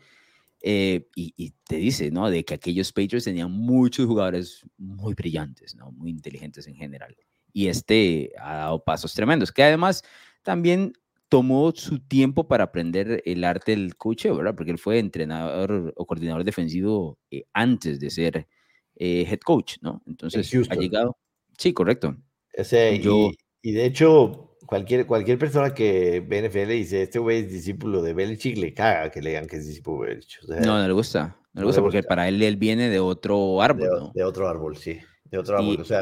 [0.62, 2.30] eh, y, te dice, ¿no?
[2.30, 5.92] De que aquellos Patriots tenían muchos jugadores muy brillantes, ¿no?
[5.92, 7.16] Muy inteligentes en general.
[7.54, 10.04] Y este ha dado pasos tremendos, que además
[10.44, 10.94] también
[11.30, 14.54] tomó su tiempo para aprender el arte del coach, ¿verdad?
[14.56, 18.48] Porque él fue entrenador o coordinador defensivo eh, antes de ser
[18.96, 20.04] eh, head coach, ¿no?
[20.06, 21.18] Entonces ha llegado.
[21.58, 22.18] Sí, correcto.
[22.52, 27.52] Ese, Yo, y de hecho, cualquier, cualquier persona que ve NFL dice, este güey es
[27.52, 30.44] discípulo de Belichick, le caga que le digan que es discípulo de Belichick.
[30.48, 31.38] no, no le gusta.
[31.52, 34.12] No le gusta porque para él él viene de otro árbol, de, ¿no?
[34.16, 34.98] de otro árbol, sí.
[35.26, 35.82] De otro árbol.
[35.82, 36.02] o sea,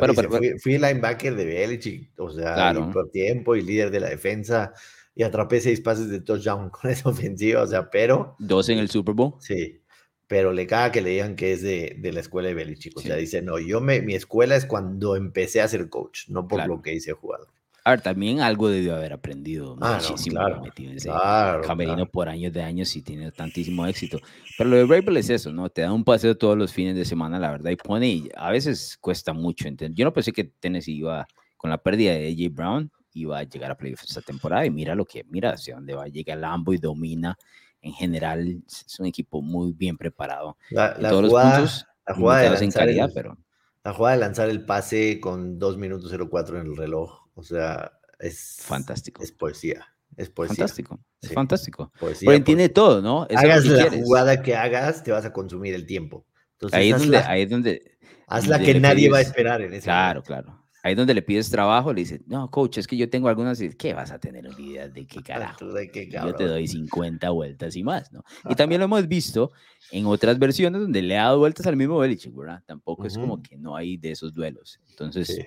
[0.61, 4.71] fui, linebacker de Belichick, o sea, por tiempo y líder de la defensa
[5.15, 8.35] y atrapé seis pases de touchdown con esa ofensiva, o sea, pero...
[8.37, 9.33] Dos en el Super Bowl.
[9.39, 9.81] Sí,
[10.27, 12.95] pero le caga que le digan que es de, de la escuela de Belichick.
[12.95, 16.47] O sea, dice, no, yo me, mi escuela es cuando empecé a ser coach, no
[16.47, 17.47] por lo que hice jugador.
[17.89, 20.61] A ver, también algo debió haber aprendido ah, muchísimo claro,
[21.01, 24.19] claro, camerino por años de años y tiene tantísimo éxito.
[24.59, 25.71] Pero lo de Rabel es eso, ¿no?
[25.71, 28.51] Te da un paseo todos los fines de semana, la verdad, y pone, y a
[28.51, 29.97] veces cuesta mucho entender.
[29.97, 31.25] Yo no pensé que Tennessee iba,
[31.57, 34.93] con la pérdida de AJ Brown, iba a llegar a playoffs esta temporada, y mira
[34.93, 37.35] lo que, mira hacia dónde va, llega Lambo y domina.
[37.81, 40.57] En general, es un equipo muy bien preparado.
[40.69, 43.37] La, todos los puntos, la jugada de lanzar calidad, el, pero...
[43.83, 47.91] La jugada de lanzar el pase con 2 minutos 04 en el reloj, o sea,
[48.19, 48.57] es...
[48.59, 49.23] Fantástico.
[49.23, 49.85] Es poesía.
[50.17, 50.55] Es poesía.
[50.55, 50.99] Fantástico.
[51.21, 51.91] Es fantástico.
[51.99, 53.27] Poesía, entiende todo, ¿no?
[53.35, 56.25] hagas la jugada que hagas, te vas a consumir el tiempo.
[56.53, 57.97] Entonces, ahí, es donde, ahí es donde...
[58.27, 60.59] Hazla que nadie va a esperar en ese Claro, claro.
[60.81, 63.93] Ahí donde le pides trabajo, le dices, no, coach, es que yo tengo algunas, ¿qué
[63.93, 65.73] vas a tener ideas de qué carajo?
[65.73, 68.23] ¿De qué yo te doy 50 vueltas y más, ¿no?
[68.49, 69.51] Y también lo hemos visto
[69.91, 72.63] en otras versiones donde le ha dado vueltas al mismo Belichick, ¿verdad?
[72.65, 74.79] Tampoco es como que no hay de esos duelos.
[74.89, 75.45] Entonces, sí,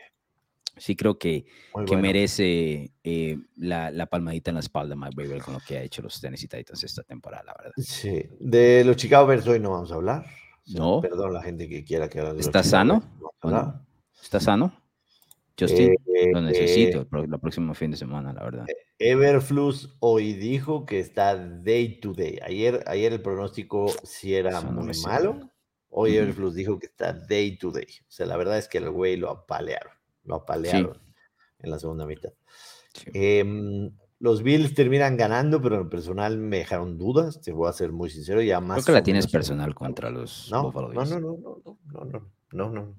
[0.96, 1.46] creo que,
[1.86, 5.82] que merece eh, la, la, palmadita en la espalda Mike Babel con lo que ha
[5.82, 7.72] hecho los Tennessee Titans esta temporada, la verdad.
[7.76, 10.26] Sí, de los Chicago Bears hoy no vamos a hablar.
[10.66, 11.00] No.
[11.00, 13.02] Perdón la gente que quiera que hable de ¿Está sano?
[14.22, 14.72] ¿Está sano?
[15.58, 15.94] Justin,
[16.32, 18.66] lo eh, necesito el próximo fin de semana, la verdad.
[18.68, 22.38] Eh, Everflux hoy dijo que está day to day.
[22.42, 25.50] Ayer, ayer el pronóstico sí era muy malo.
[25.90, 27.86] Hoy Everflux dijo que está day to day.
[28.08, 29.92] O sea, la verdad es que el güey lo apalearon.
[30.24, 30.98] Lo apalearon
[31.58, 32.32] en la segunda mitad.
[33.06, 37.40] Em, los Bills terminan ganando, pero en personal me dejaron dudas.
[37.40, 38.40] Te voy a ser muy sincero.
[38.42, 41.78] Ya más Creo que la tienes personal contra los no, Buffalo no, no, no, no,
[41.84, 42.94] no, no, no, no.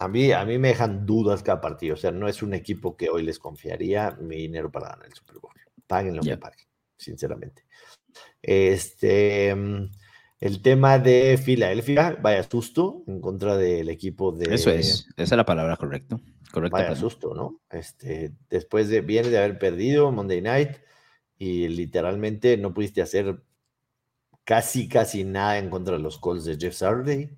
[0.00, 1.94] A mí, a mí me dejan dudas cada partido.
[1.94, 5.14] O sea, no es un equipo que hoy les confiaría mi dinero para ganar el
[5.14, 5.54] Super Bowl.
[5.88, 7.64] Paguen lo que paguen, sinceramente.
[8.40, 9.90] Este, mm,
[10.40, 14.54] el tema de Filadelfia, vaya susto en contra del equipo de.
[14.54, 16.18] Eso es, esa es la palabra correcta.
[16.70, 17.60] Vaya susto, ¿no?
[17.70, 20.70] Este, después de, viene de haber perdido Monday Night
[21.38, 23.42] y literalmente no pudiste hacer
[24.44, 27.30] casi, casi nada en contra de los calls de Jeff Saturday.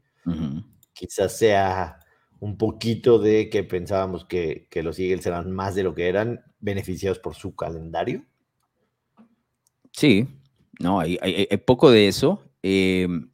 [0.92, 1.98] Quizás sea
[2.38, 7.18] un poquito de que pensábamos que, los Eagles eran más de lo que eran, beneficiados
[7.18, 8.24] por su calendario.
[9.92, 10.28] Sí,
[10.78, 11.18] no, hay,
[11.66, 12.42] poco de eso.
[12.62, 13.30] Em,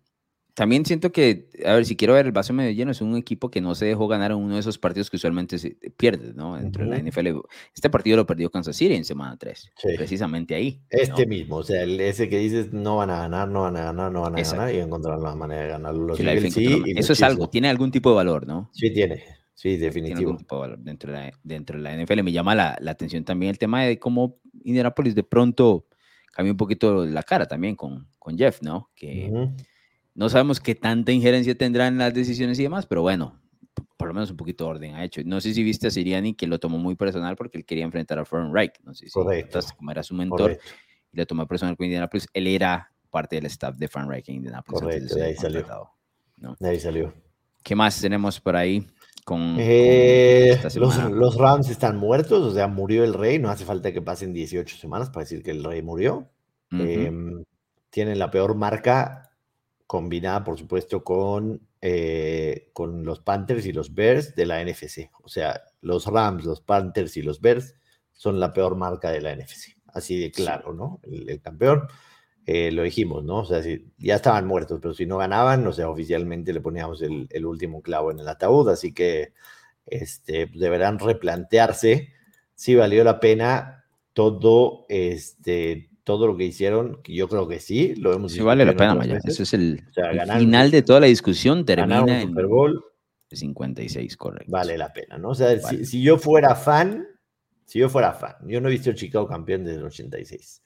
[0.56, 3.50] también siento que, a ver, si quiero ver el vaso medio lleno, es un equipo
[3.50, 6.56] que no se dejó ganar en uno de esos partidos que usualmente se pierde, ¿no?
[6.56, 7.40] Dentro de la NFL.
[7.74, 10.80] Este partido lo perdió Kansas City en semana 3, precisamente ahí.
[10.88, 14.10] Este mismo, o sea, ese que dices no van a ganar, no van a ganar,
[14.10, 16.16] no van a ganar y encontrar la manera de ganarlo.
[16.16, 18.70] sí, eso es algo, tiene algún tipo de valor, ¿no?
[18.72, 19.24] Sí, tiene.
[19.52, 20.38] Sí, definitivo.
[20.78, 22.22] dentro, de la, dentro de la NFL.
[22.22, 25.86] Me llama la, la, atención también el tema de cómo Indianapolis de pronto
[26.36, 28.90] cambió un poquito la cara también con, con Jeff, ¿no?
[28.94, 29.32] Que
[30.14, 33.40] no sabemos qué tanta injerencia tendrá en las decisiones y demás, pero bueno,
[33.96, 35.22] por lo menos un poquito de orden ha hecho.
[35.24, 38.18] No sé si viste a Siriani que lo tomó muy personal porque él quería enfrentar
[38.18, 38.74] a Frank Reich.
[38.84, 39.60] No sé si Correcto.
[39.78, 40.58] como era su mentor
[41.10, 42.28] y lo tomó personal con Indianapolis.
[42.34, 44.82] Él era parte del staff de Frank Reich en Indianapolis.
[44.82, 45.66] Correcto, de ahí salió.
[46.58, 47.14] De ahí salió.
[47.62, 48.86] ¿Qué más tenemos por ahí?
[49.26, 53.40] Con, eh, los, los, Rams están muertos, o sea, murió el rey.
[53.40, 56.30] No hace falta que pasen 18 semanas para decir que el rey murió.
[56.70, 57.42] Em,
[57.90, 59.32] tienen la peor marca
[59.84, 65.10] combinada, por supuesto, con, eh, con los Panthers y los Bears de la NFC.
[65.24, 67.74] O sea, los Rams, los Panthers y los Bears
[68.12, 69.76] son la peor marca de la NFC.
[69.88, 71.00] Así de claro, ¿no?
[71.02, 71.88] El, campeón,
[72.46, 73.40] eh, lo dijimos, ¿no?
[73.40, 77.02] O sea, si, ya estaban muertos, pero si no ganaban, o sea, oficialmente le poníamos
[77.02, 78.68] el, el último clavo en el ataúd.
[78.68, 79.32] Así que
[79.84, 82.12] este, pues, deberán replantearse
[82.54, 87.96] si valió la pena todo este todo lo que hicieron, que yo creo que sí,
[87.96, 89.18] lo hemos Sí, vale la pena, Maya.
[89.24, 89.82] Eso es el,
[90.38, 92.84] final de toda la discusión, termina en Super Bowl.
[93.28, 94.52] 56, correcto.
[94.52, 95.30] Vale la pena, ¿no?
[95.30, 97.08] O sea, si, yo fuera fan,
[97.64, 100.62] si yo fuera fan, yo no he visto Chicago campeón desde el 86.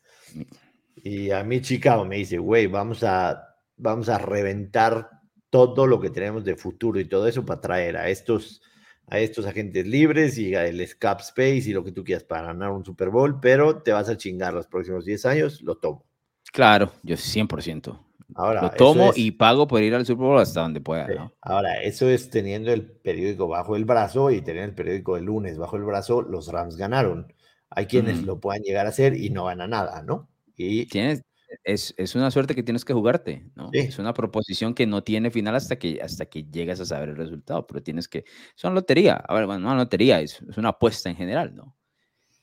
[0.96, 5.08] Y a mí Chicago me dice, güey, vamos a, vamos a reventar
[5.50, 8.62] todo lo que tenemos de futuro y todo eso para traer a estos
[9.10, 12.70] a estos agentes libres y el Scap Space y lo que tú quieras para ganar
[12.70, 16.04] un Super Bowl, pero te vas a chingar los próximos 10 años, lo tomo.
[16.52, 17.98] Claro, yo 100%.
[18.36, 21.32] Ahora, lo tomo y pago por ir al Super Bowl hasta donde pueda.
[21.40, 25.58] Ahora, eso es teniendo el periódico bajo el brazo y teniendo el periódico de lunes
[25.58, 27.32] bajo el brazo, los Rams ganaron.
[27.68, 30.29] Hay quienes lo puedan llegar a hacer y no gana nada, ¿no?
[30.62, 31.22] Y tienes,
[31.64, 33.70] es, es, una suerte que tienes que jugarte, ¿no?
[33.72, 37.16] Es una proposición que no tiene final hasta que, hasta que llegas a saber el
[37.16, 38.24] resultado, pero tienes que...
[38.56, 41.54] Es una lotería, a ver, bueno, no una lotería, es, es una apuesta en general,
[41.54, 41.76] ¿no?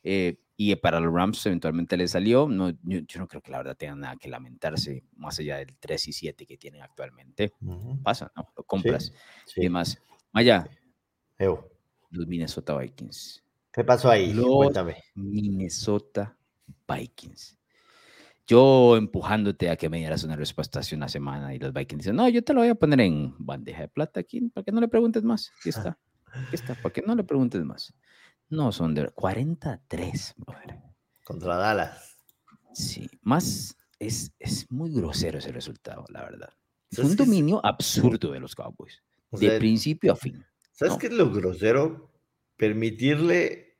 [0.03, 3.77] Eh, y para los Rams eventualmente le salió, no, yo, no creo que la verdad
[3.77, 7.53] tengan nada que lamentarse, más allá del 3 y 7 que tienen actualmente.
[8.01, 8.47] Pasa, ¿no?
[8.57, 9.13] Lo compras
[9.55, 10.01] y demás.
[10.31, 10.67] Maya,
[11.37, 13.43] los Minnesota Vikings.
[13.71, 14.33] ¿Qué pasó ahí?
[14.33, 15.03] Cuéntame.
[15.13, 16.35] Minnesota
[16.87, 17.56] Vikings.
[18.47, 22.15] Yo empujándote a que me dieras una respuesta hace una semana y los Vikings dicen,
[22.15, 24.79] no, yo te lo voy a poner en bandeja de plata aquí, para que no
[24.79, 25.51] le preguntes más.
[25.59, 25.97] Aquí está.
[26.31, 27.93] Aquí está, para que no le preguntes más.
[28.49, 30.35] No, son de 43,
[31.25, 32.17] Contra Dallas.
[32.73, 36.53] Sí, más es, es muy grosero ese resultado, la verdad.
[36.89, 40.45] Es un dominio absurdo de los Cowboys, de principio a fin.
[40.71, 42.13] ¿Sabes qué es lo grosero?
[42.55, 43.77] Permitirle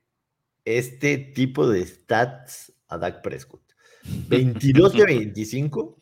[0.64, 3.67] este tipo de stats a Dak Prescott.
[4.28, 5.98] 22 de 25,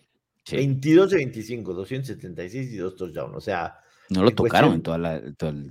[0.53, 3.37] 22 de 25, 276 y 2 touchdowns.
[3.37, 3.79] O sea,
[4.11, 5.23] no lo tocaron en toda la.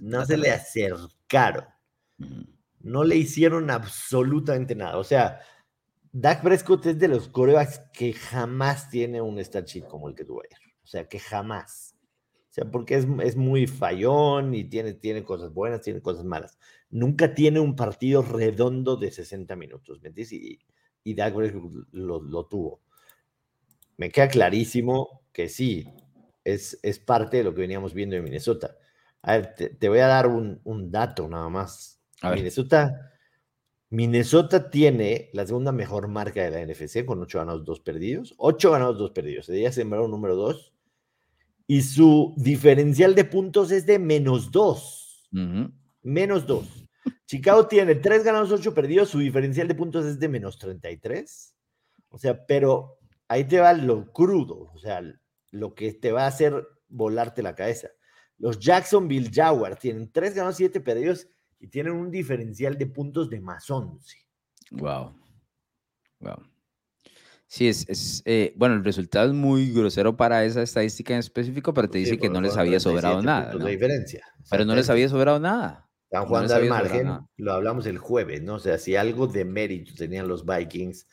[0.01, 1.65] no se le acercaron.
[2.81, 4.97] No le hicieron absolutamente nada.
[4.97, 5.39] O sea,
[6.11, 10.25] Dak Prescott es de los corebacks que jamás tiene un stat sheet como el que
[10.25, 10.59] tuvo ayer.
[10.83, 11.95] O sea, que jamás.
[12.49, 16.57] O sea, porque es, es, muy fallón y tiene, tiene cosas buenas, tiene cosas malas.
[16.89, 20.31] Nunca tiene un partido redondo de 60 minutos, ¿me entiendes?
[20.31, 20.59] Y,
[21.05, 22.81] y Dak Prescott lo, lo tuvo.
[23.95, 25.87] Me queda clarísimo que sí,
[26.43, 28.75] es, es parte de lo que veníamos viendo en Minnesota.
[29.21, 31.99] A ver, te, voy a dar un, un, dato nada más.
[32.21, 33.11] Minnesota,
[33.89, 38.33] Minnesota tiene la segunda mejor marca de la NFC con 8 ganados, 2 perdidos.
[38.37, 39.49] 8 ganados, 2 perdidos.
[39.49, 40.73] Ella sembró número 2.
[41.67, 45.29] Y su diferencial de puntos es de menos 2.
[46.03, 46.84] Menos 2.
[47.25, 49.09] Chicago tiene 3 ganados, 8 perdidos.
[49.09, 51.55] Su diferencial de puntos es de menos 33.
[52.09, 54.71] O sea, pero ahí te va lo crudo.
[54.73, 55.01] O sea,
[55.51, 57.89] lo que te va a hacer volarte la cabeza.
[58.37, 61.27] Los Jacksonville Jaguars tienen 3 ganados, 7 perdidos
[61.59, 64.17] y tienen un diferencial de puntos de más 11.
[64.71, 65.15] Wow.
[66.19, 66.43] Wow.
[67.47, 71.73] Sí, es, es eh, bueno, el resultado es muy grosero para esa estadística en específico,
[71.73, 73.53] pero te dice que no les había sobrado nada.
[73.53, 73.65] ¿no?
[73.65, 74.25] diferencia.
[74.49, 75.84] Pero no les había sobrado nada.
[76.15, 78.55] Están jugando al margen, lo hablamos el jueves, ¿no?
[78.55, 81.07] O sea, si algo de mérito tenían los Vikings,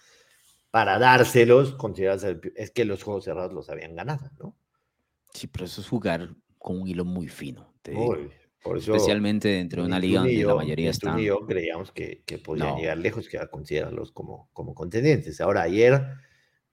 [0.70, 4.56] para dárselos, consideras es que los juegos cerrados los habían ganado, ¿no?
[5.32, 7.74] Sí, pero eso es jugar con un hilo muy fino.
[8.64, 11.18] Especialmente dentro de una liga donde la mayoría están.
[11.18, 15.40] y yo creíamos que, que podían llegar lejos, que a considerarlos como, como contendientes.
[15.40, 16.00] Ahora, ayer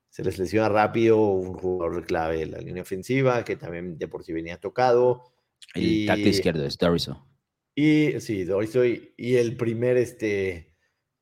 [0.09, 4.23] se les lesiona rápido un jugador clave de la línea ofensiva, que también de por
[4.23, 5.23] sí venía tocado.
[5.73, 7.28] El y, tackle izquierdo es Doriso.
[7.81, 10.73] Y sí, Doriso y, y el primer este,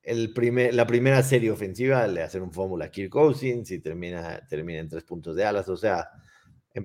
[0.02, 4.44] el primer, la primera serie ofensiva le hacen un fórmula a Kirk Cousins y termina,
[4.48, 5.68] termina en tres puntos de alas.
[5.68, 6.10] O sea,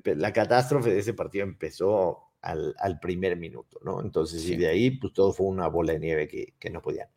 [0.04, 4.00] la catástrofe de ese partido empezó al, al primer minuto, ¿no?
[4.00, 7.08] Entonces, y de ahí, pues todo fue una bola de nieve que, que no podían.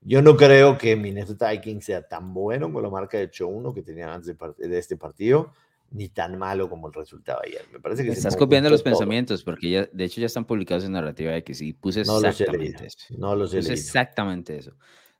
[0.00, 3.82] Yo no creo que Minnesota Vikings sea tan bueno con la marca de 8-1 que
[3.82, 5.52] tenían antes de, de, este partido,
[5.90, 7.62] ni tan malo como el resultado ayer.
[7.72, 10.92] Me parece que estás copiando los pensamientos, porque ya, de hecho ya están publicados en
[10.92, 12.98] narrativa X y puse exactamente eso.
[13.18, 14.76] No los he puse exactamente eso.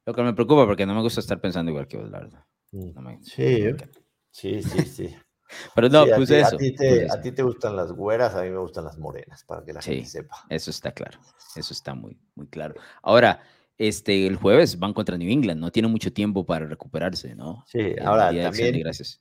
[0.06, 2.44] Lo que me preocupa porque no me gusta estar pensando igual que vos, la verdad.
[2.72, 3.64] Mm, sí,
[4.30, 5.16] sí, sí, sí.
[5.74, 6.56] Pero no, puse eso.
[6.56, 9.83] A ti, te, gustan las güeras, a mí me gustan las morenas, para que la
[9.83, 10.37] gente sepa.
[10.48, 11.18] Eso está claro.
[11.56, 12.76] Eso está muy, muy claro.
[13.02, 13.42] Ahora,
[13.76, 17.64] este, el jueves van contra New England, no tiene mucho tiempo para recuperarse, ¿no?
[17.66, 18.78] Sí, ahora también.
[18.78, 19.20] Gracias.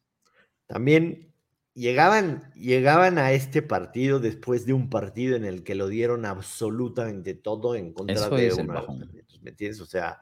[0.68, 1.29] También
[1.74, 7.34] llegaban, llegaban a este partido después de un partido en el que lo dieron absolutamente
[7.34, 8.86] todo en contra de una.
[9.42, 9.80] ¿Me entiendes?
[9.82, 10.22] O sea,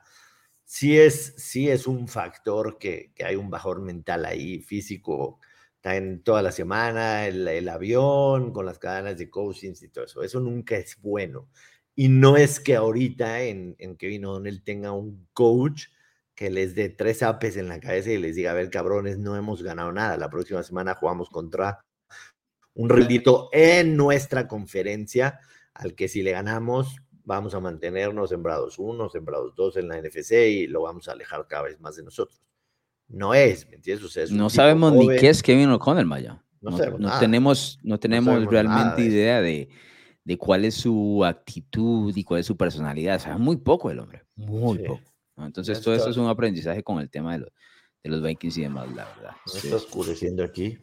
[0.63, 5.39] sí es, sí es un factor que, que, hay un bajón mental ahí, físico,
[5.75, 10.05] está en toda la semana, el, el, avión, con las cadenas de coaching y todo
[10.05, 10.23] eso.
[10.23, 11.47] Eso nunca es bueno.
[11.95, 15.85] Y no es que ahorita en, en Kevin O'Donnell tenga un coach
[16.37, 19.35] que les dé tres apes en la cabeza y les diga, a ver, cabrones, no
[19.35, 20.17] hemos ganado nada.
[20.17, 21.83] La próxima semana jugamos contra
[22.75, 25.39] un rendito en nuestra conferencia,
[25.73, 30.33] al que si le ganamos, vamos a mantenernos sembrados uno, sembrados dos en la NFC
[30.47, 32.39] y lo vamos a alejar cada vez más de nosotros.
[33.07, 34.31] No es, ¿me entiendes?
[34.31, 36.43] no sabemos ni qué es Kevin O'Connell, Maya.
[36.61, 39.69] No, no, tenemos, no tenemos realmente idea de,
[40.23, 43.19] de, cuál es su actitud y cuál es su personalidad.
[43.19, 45.16] Sabe muy poco el hombre, muy poco.
[45.37, 47.49] Entonces, todo eso es un aprendizaje con el tema de los,
[48.03, 49.31] de los Vikings y demás, la verdad.
[49.53, 50.77] Me está oscureciendo aquí.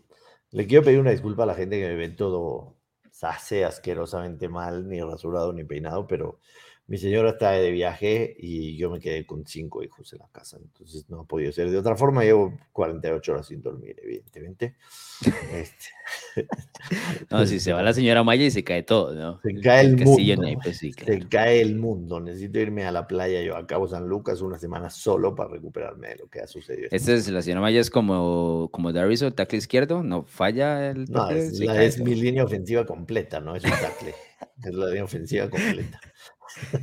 [0.50, 2.76] Le quiero pedir una disculpa a la gente que me ve todo
[3.22, 6.40] hace asquerosamente mal, ni rasurado ni peinado, pero
[6.86, 10.58] mi señora está de viaje y yo me quedé con cinco hijos en la casa,
[10.60, 12.24] entonces no ha podido ser de otra forma.
[12.24, 14.74] Llevo 48 horas sin dormir, evidentemente.
[15.54, 16.46] Este,
[17.30, 19.40] no, si se va la señora Maya y se cae todo, ¿no?
[19.40, 20.60] Se cae el, mundo.
[20.62, 22.20] Pues se cae el mundo.
[22.20, 23.40] Necesito irme a la playa.
[23.40, 26.88] Yo acabo San Lucas una semana solo para recuperarme de lo que ha sucedido.
[26.90, 31.06] Esta es la señora Maya es como, como Darius, el tackle izquierdo, no falla el.
[31.10, 34.14] No, es, es mi línea ofensiva completa, no es un tackle.
[34.62, 36.00] Es la línea ofensiva completa.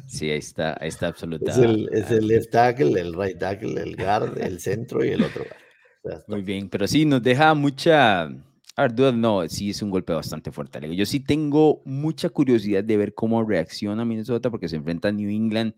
[0.07, 1.51] Sí, ahí está, ahí está absoluta.
[1.51, 5.23] Es el, es el left tackle, el right tackle, el guard, el centro y el
[5.23, 5.45] otro
[6.27, 8.23] Muy bien, pero sí, nos deja mucha...
[8.75, 10.95] A ver, dudas no, sí es un golpe bastante fuerte.
[10.95, 15.29] Yo sí tengo mucha curiosidad de ver cómo reacciona Minnesota porque se enfrenta a New
[15.29, 15.73] England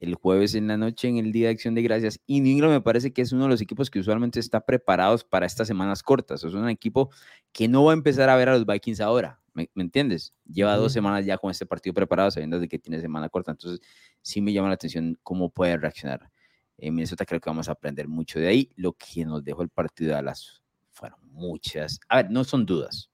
[0.00, 2.20] el jueves en la noche en el Día de Acción de Gracias.
[2.26, 5.24] Y New England me parece que es uno de los equipos que usualmente está preparados
[5.24, 6.44] para estas semanas cortas.
[6.44, 7.10] Es un equipo
[7.52, 9.40] que no va a empezar a ver a los Vikings ahora.
[9.54, 10.34] ¿Me, entiendes?
[10.44, 13.52] Lleva dos semanas ya con este partido preparado, sabiendo de que tiene semana corta.
[13.52, 13.80] Entonces,
[14.20, 16.30] sí me llama la atención cómo puede reaccionar.
[16.76, 18.72] En Minnesota creo que vamos a aprender mucho de ahí.
[18.74, 22.00] Lo que nos dejó el partido de las fueron muchas.
[22.08, 23.10] A ver, no son dudas.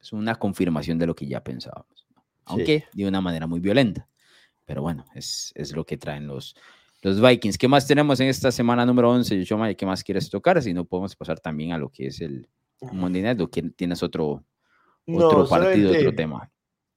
[0.00, 2.06] Es una confirmación de lo que ya pensábamos.
[2.44, 4.08] Aunque de una manera muy violenta.
[4.64, 6.54] Pero bueno, es, es lo que traen los,
[7.02, 7.56] los Vikings.
[7.56, 9.72] ¿Qué más tenemos en esta semana número 11, Yoshoma?
[9.74, 10.62] ¿Qué más quieres tocar?
[10.62, 12.48] Si no, podemos pasar también a lo que es el
[12.92, 13.40] Monday Night.
[13.40, 14.44] ¿O tienes otro,
[15.08, 16.50] otro partido, otro tema?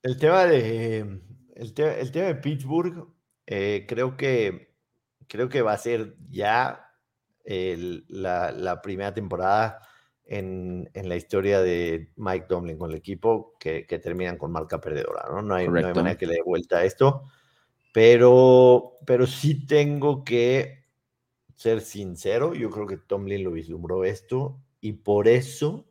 [0.03, 3.07] El tema de, el, el tema de Pittsburgh,
[3.45, 4.75] eh, creo, que,
[5.27, 6.87] creo que va a ser ya
[7.43, 9.79] el, la, la, primera temporada
[10.25, 14.79] en, en, la historia de Mike Tomlin con el equipo que, que terminan con marca
[14.79, 15.25] perdedora.
[15.29, 15.41] ¿no?
[15.41, 17.23] No, hay, no hay manera que le dé vuelta a esto.
[17.93, 20.85] Pero, pero sí tengo que
[21.55, 22.53] ser sincero.
[22.53, 25.90] Yo creo que Tomlin lo vislumbró esto y por eso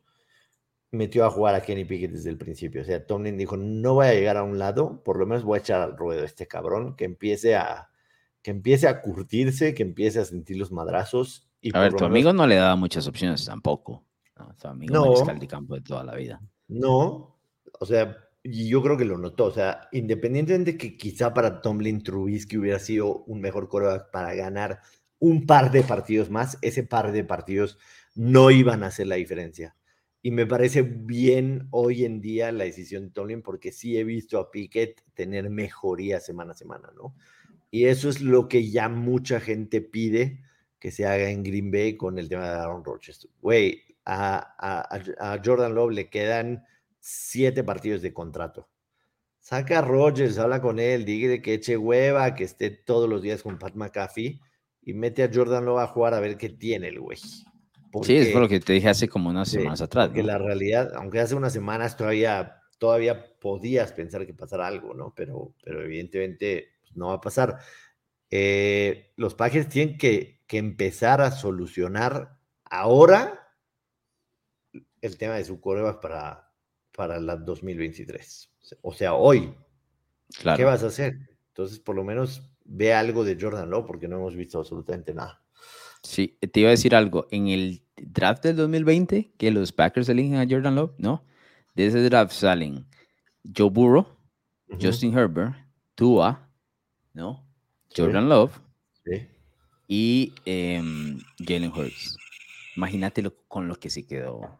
[0.91, 2.81] metió a jugar a Kenny Pickett desde el principio.
[2.81, 5.57] O sea, Tomlin dijo, no voy a llegar a un lado, por lo menos voy
[5.57, 7.89] a echar al ruedo a este cabrón, que empiece a,
[8.41, 11.49] que empiece a curtirse, que empiece a sentir los madrazos.
[11.61, 14.03] Y a ver, tu amigo no le daba muchas opciones tampoco.
[14.37, 16.41] No, tu amigo no, es de campo de toda la vida.
[16.67, 17.37] No,
[17.79, 22.01] o sea, y yo creo que lo notó, o sea, independientemente que quizá para Tomlin
[22.01, 24.79] Trubisky hubiera sido un mejor quarterback para ganar
[25.19, 27.77] un par de partidos más, ese par de partidos
[28.15, 29.75] no iban a hacer la diferencia.
[30.21, 34.39] Y me parece bien hoy en día la decisión de Tomlin porque sí he visto
[34.39, 37.15] a Pickett tener mejoría semana a semana, ¿no?
[37.71, 40.43] Y eso es lo que ya mucha gente pide
[40.77, 43.27] que se haga en Green Bay con el tema de Aaron Rodgers.
[43.41, 46.65] Güey, a, Jordan Love le quedan
[46.99, 48.67] siete partidos de contrato.
[49.39, 53.41] Saca a Rogers, habla con él, dígale que eche hueva, que esté todos los días
[53.41, 54.39] con Pat McAfee
[54.83, 57.19] y mete a Jordan Love a jugar a ver qué tiene el güey.
[58.03, 60.07] Sí, es por lo que te dije hace como unas semanas atrás.
[60.07, 65.13] Porque la realidad, aunque hace unas semanas todavía, todavía podías pensar que pasara algo, ¿no?
[65.15, 67.59] Pero, pero evidentemente pues, no va a pasar.
[68.29, 73.55] Eh, los Packers tienen que, que empezar a solucionar ahora
[75.01, 76.51] el tema de su coreback para,
[76.95, 78.51] para la 2023.
[78.81, 79.53] O sea, hoy.
[80.55, 81.17] ¿Qué vas a hacer?
[81.47, 85.40] Entonces, por lo menos ve algo de Jordan Love, porque no hemos visto absolutamente nada.
[86.03, 87.27] Sí, te iba a decir algo.
[87.31, 91.23] En el draft del 2020, que los Packers eligen a Jordan Love, ¿no?
[91.75, 92.85] De ese draft salen
[93.55, 94.07] Joe Burrow,
[94.81, 95.55] Justin Herbert,
[95.95, 96.49] Tua,
[97.13, 97.45] ¿no?
[97.95, 98.59] Jordan Love
[99.05, 99.27] sí.
[99.87, 102.17] y em, Jalen Hurts.
[102.75, 104.59] Imagínate con lo que se quedó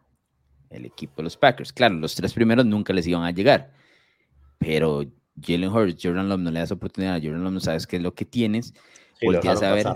[0.70, 1.72] el equipo de los Packers.
[1.72, 3.72] Claro, los tres primeros nunca les iban a llegar,
[4.58, 5.02] pero
[5.40, 8.14] Jalen Hurts, Jordan Love no le das oportunidad, Jordan Love no sabes qué es lo
[8.14, 8.74] que tienes,
[9.22, 9.86] volteas a ver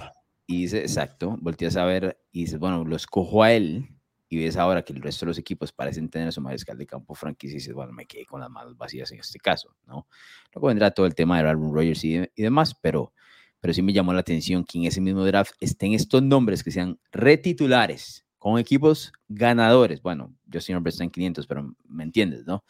[0.46, 3.88] y dice, exacto, volteas a ver y dices, bueno, lo escojo a él
[4.28, 6.86] y ves ahora que el resto de los equipos parecen tener a su mariscal de
[6.86, 10.06] campo franquicia y dices, bueno, me quedé con las manos vacías en este caso, ¿no?
[10.54, 13.12] Luego vendrá todo el tema de Aaron Rodgers y, y demás, pero,
[13.60, 16.70] pero sí me llamó la atención que en ese mismo draft estén estos nombres que
[16.70, 20.00] sean retitulares con equipos ganadores.
[20.02, 22.64] Bueno, Justin Herbert está en 500, pero me entiendes, ¿no?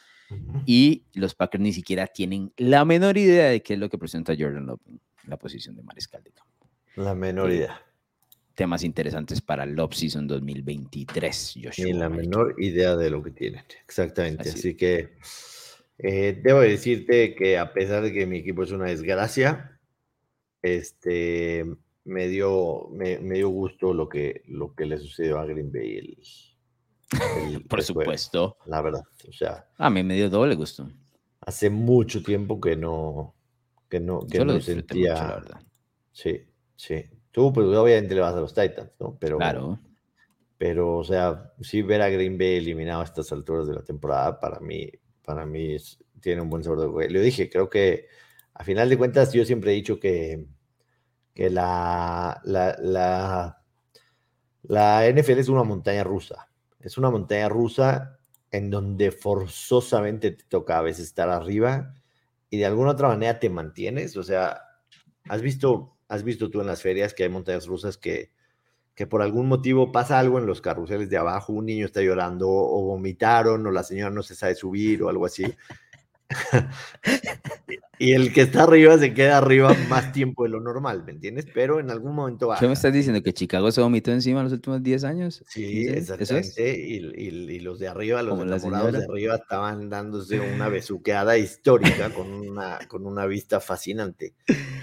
[0.65, 4.35] Y los Packers ni siquiera tienen la menor idea de qué es lo que presenta
[4.37, 6.46] Jordan Love en la posición de mariscal de campo.
[6.97, 7.83] La menor eh, idea.
[8.55, 11.85] Temas interesantes para el Season 2023, Joshua.
[11.85, 14.49] Ni la menor idea de lo que tienen, exactamente.
[14.49, 15.19] Así, que
[15.99, 19.79] eh, debo decirte que a pesar de que mi equipo es una desgracia,
[20.63, 21.67] este,
[22.05, 26.17] me dio, me, dio gusto lo que, lo que le sucedió a Green Bay.
[27.69, 28.57] Por supuesto.
[28.65, 29.03] la verdad.
[29.29, 30.91] O sea, a mí me dio doble gusto.
[31.41, 33.35] Hace mucho tiempo que no,
[33.91, 35.15] que no, que no sentía.
[35.15, 35.61] la verdad.
[36.13, 36.41] Sí,
[36.77, 37.05] sí.
[37.31, 39.17] Tú, pues obviamente le vas a los Titans, ¿no?
[39.19, 39.79] Pero, claro.
[40.57, 44.41] Pero, o sea, sí ver a Green Bay eliminado a estas alturas de la temporada,
[44.41, 44.91] para mí,
[45.23, 45.77] para mí
[46.21, 47.13] tiene un buen sabor de juego.
[47.13, 48.07] Le dije, creo que
[48.55, 50.47] a final de cuentas, yo siempre he dicho que
[51.37, 53.61] que la, la,
[54.63, 56.49] la, NFL es una montaña rusa.
[56.81, 58.19] Es una montaña rusa
[58.51, 61.93] en donde forzosamente te toca a veces estar arriba
[62.49, 64.17] y de alguna otra manera te mantienes.
[64.17, 64.63] O sea,
[65.29, 68.31] has visto, has visto tú en las ferias que hay montañas rusas que,
[68.95, 72.49] que por algún motivo pasa algo en los carruseles de abajo, un niño está llorando
[72.49, 75.45] o vomitaron o la señora no se sabe subir o algo así.
[77.99, 81.47] y el que está arriba se queda arriba más tiempo de lo normal, ¿me entiendes?
[81.55, 82.59] Pero en algún momento va.
[82.59, 83.23] ¿Qué me estás diciendo?
[83.23, 85.45] ¿Que Chicago se vomitó encima los últimos 10 años?
[85.49, 86.79] Sí, exactamente.
[86.79, 92.79] Y, los de arriba, los enamorados de arriba, estaban dándose una besuqueada histórica con una,
[92.89, 94.35] con una vista fascinante.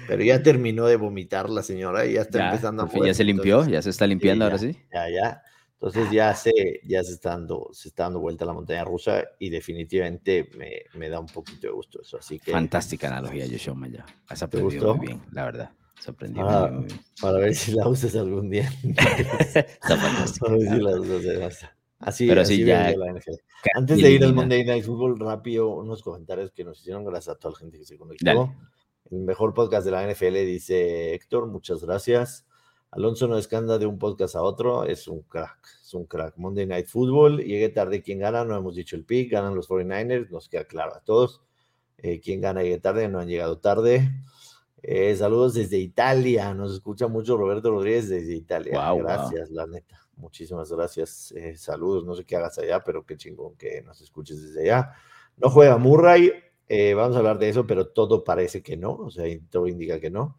[0.07, 3.05] Pero ya terminó de vomitar la señora y ya está empezando a.
[3.05, 4.77] Ya se limpió, ya se está limpiando ahora sí.
[4.91, 5.43] Ya, ya.
[5.83, 9.25] Entonces ya se, ya se está dando, se está dando vuelta a la montaña rusa
[9.37, 12.17] y definitivamente me, me da un poquito de gusto eso.
[12.17, 14.05] Así que, Fantástica analogía, Joshua Maya.
[14.29, 15.71] Has aprendido muy bien, la verdad.
[15.99, 16.69] Sorprendido.
[16.71, 16.99] Muy, bien.
[17.19, 18.71] para ver si la usas algún día.
[18.83, 20.45] está fantástica.
[20.45, 21.69] Para ver si la usas.
[21.99, 22.93] Así, Pero así ya.
[23.75, 27.03] Antes de ir al Monday Night Football, rápido, unos comentarios que nos hicieron.
[27.03, 28.53] Gracias a toda la gente que se conectó.
[29.11, 31.47] El mejor podcast de la NFL, dice Héctor.
[31.47, 32.45] Muchas gracias.
[32.95, 36.37] Alonso no descansa de un podcast a otro, es un crack, es un crack.
[36.37, 38.45] Monday Night Football, llegué tarde, ¿quién gana?
[38.45, 41.41] No hemos dicho el pick, ganan los 49ers, nos queda claro a todos.
[41.97, 42.61] Eh, ¿Quién gana?
[42.61, 44.11] Llegué tarde, no han llegado tarde.
[44.83, 48.93] Eh, saludos desde Italia, nos escucha mucho Roberto Rodríguez desde Italia.
[48.93, 51.31] gracias, la neta, muchísimas gracias.
[51.31, 54.91] Eh, saludos, no sé qué hagas allá, pero qué chingón que nos escuches desde allá.
[55.37, 56.31] No juega Murray,
[56.95, 60.11] vamos a hablar de eso, pero todo parece que no, o sea, todo indica que
[60.11, 60.37] no.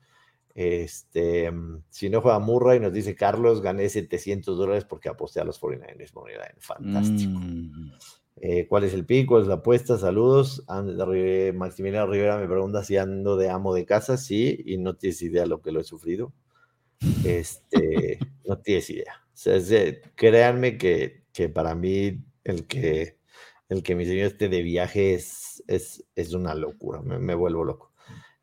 [0.55, 5.45] Este, mm, si no juega Murray, nos dice Carlos, gané 700 dólares porque aposté a
[5.45, 6.13] los 49ers.
[6.61, 7.41] Fantástico.
[7.41, 7.93] Mm.
[8.37, 9.35] Eh, ¿Cuál es el pico?
[9.35, 9.99] ¿Cuál es la apuesta?
[9.99, 10.65] Saludos.
[11.55, 14.17] Maximiliano Rivera me pregunta si ando de amo de casa.
[14.17, 16.33] Sí, y no tienes idea lo que lo he sufrido.
[17.25, 19.25] Este, no tienes idea.
[19.33, 19.61] O sea,
[20.15, 23.19] créanme que, que, para mí el que,
[23.69, 27.03] el que mi señor esté de viaje es, es, es una locura.
[27.03, 27.94] me vuelvo loco.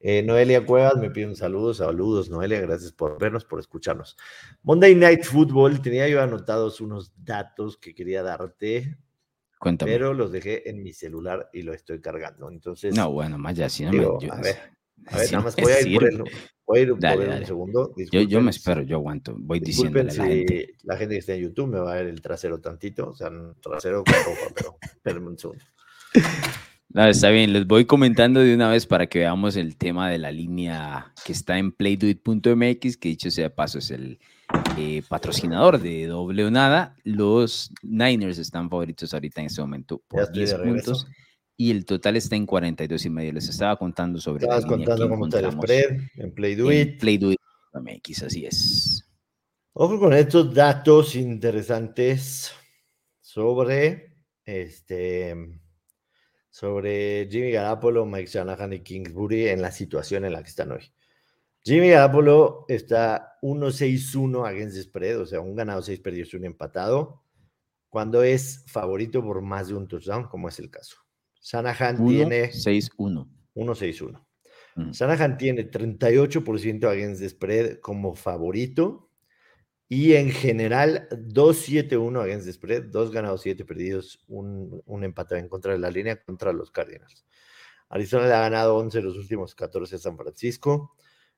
[0.03, 1.73] Eh, Noelia Cuevas me pide un saludo.
[1.73, 2.59] Saludos, Noelia.
[2.59, 4.17] Gracias por vernos, por escucharnos.
[4.63, 5.81] Monday Night Football.
[5.81, 8.97] Tenía yo anotados unos datos que quería darte.
[9.59, 9.91] Cuéntame.
[9.91, 12.49] Pero los dejé en mi celular y lo estoy cargando.
[12.49, 12.95] Entonces.
[12.95, 13.99] No, bueno, más ya, si no me.
[13.99, 14.57] Yo, a ver,
[15.05, 16.23] a ver, nada más voy a ir por el,
[16.65, 17.93] voy a ir por un segundo.
[18.11, 19.35] Yo, yo, me espero, yo aguanto.
[19.37, 20.75] Voy diciendo a la gente.
[20.83, 23.09] La gente que está en YouTube me va a ver el trasero tantito.
[23.09, 25.63] O sea, un trasero con ropa, pero espérenme un segundo.
[26.93, 30.17] No, está bien, les voy comentando de una vez para que veamos el tema de
[30.17, 34.19] la línea que está en playduit.mx, que dicho sea de paso es el
[34.77, 36.97] eh, patrocinador de doble o nada.
[37.03, 41.07] Los Niners están favoritos ahorita en este momento por 10 puntos
[41.55, 43.33] y el total está en 42 y medio.
[43.33, 46.99] Les estaba contando sobre Estabas la contando cómo está el spread en Playduit.
[46.99, 49.07] Playduit.mx, así es.
[49.73, 52.51] Ojo con estos datos interesantes
[53.21, 55.61] sobre este
[56.51, 60.93] sobre Jimmy Garapolo, Mike Shanahan y Kingsbury en la situación en la que están hoy.
[61.63, 67.23] Jimmy Garapolo está 1-6-1 against spread, o sea, un ganado, 6 perdidos, un empatado,
[67.89, 70.97] cuando es favorito por más de un touchdown, como es el caso.
[71.41, 73.27] Shanahan tiene 6-1.
[73.55, 74.25] 1-6-1.
[74.91, 79.10] Shanahan tiene 38% against spread como favorito
[79.93, 85.49] y en general, 2-7-1 against the spread, dos ganados, siete perdidos, un, un, empate en
[85.49, 87.25] contra de la línea contra los Cardinals.
[87.89, 90.95] Arizona le ha ganado 11 los últimos 14 a San Francisco.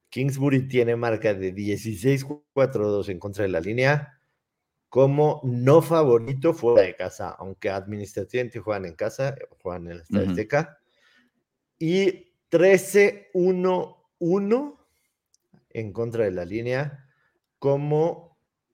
[0.10, 4.22] Kingsbury tiene marca de 16-4-2 en contra de la línea
[4.88, 9.34] como no favorito fuera de casa, aunque administrativamente juegan en casa,
[9.64, 10.78] juegan en la estadística.
[11.80, 14.78] Y 13-1-1
[15.72, 17.10] en contra de la línea
[17.58, 18.33] como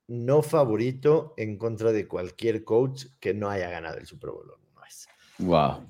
[0.09, 4.47] no favorito en contra de cualquier coach que no haya ganado el Super Bowl.
[4.73, 5.07] No es.
[5.37, 5.85] Wow.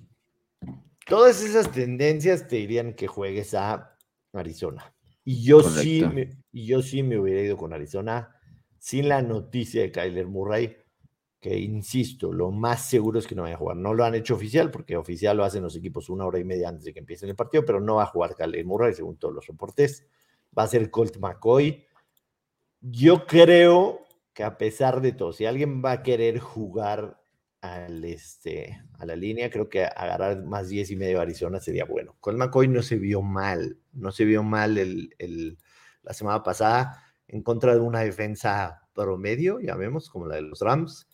[1.08, 3.98] Todas esas tendencias te dirían que juegues a
[4.34, 4.94] Arizona.
[5.24, 8.36] Y yo sí, me, y yo sí me hubiera ido con Arizona
[8.78, 10.76] sin la noticia de Kyler Murray,
[11.40, 13.78] que insisto, lo más seguro es que no vaya a jugar.
[13.78, 16.68] No lo han hecho oficial, porque oficial lo hacen los equipos una hora y media
[16.68, 19.34] antes de que empiece el partido, pero no va a jugar Kyler Murray, según todos
[19.34, 20.06] los reportes.
[20.58, 21.86] Va a ser Colt McCoy.
[22.82, 24.09] Yo creo
[24.40, 27.20] que a pesar de todo, si alguien va a querer jugar
[27.60, 32.16] al este, a la línea, creo que agarrar más 10 y medio Arizona sería bueno.
[32.22, 35.58] Con McCoy no se vio mal, no se vio mal el, el,
[36.04, 40.62] la semana pasada en contra de una defensa promedio, ya vemos, como la de los
[40.62, 41.10] Rams.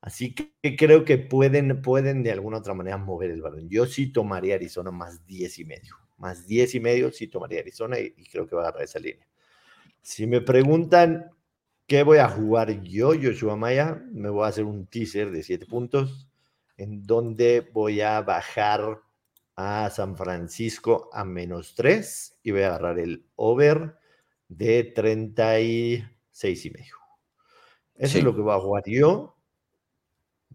[0.00, 3.68] Así que creo que pueden, pueden de alguna otra manera mover el balón.
[3.68, 5.94] Yo sí tomaría Arizona más 10 y medio.
[6.16, 8.98] Más 10 y medio sí tomaría Arizona y, y creo que va a agarrar esa
[8.98, 9.28] línea.
[10.02, 11.30] Si me preguntan
[11.86, 14.02] ¿Qué voy a jugar yo, Joshua Maya?
[14.10, 16.28] Me voy a hacer un teaser de 7 puntos,
[16.76, 19.00] en donde voy a bajar
[19.56, 23.96] a San Francisco a menos 3 y voy a agarrar el over
[24.48, 26.96] de 36 y medio.
[27.96, 29.36] Eso es lo que voy a jugar yo.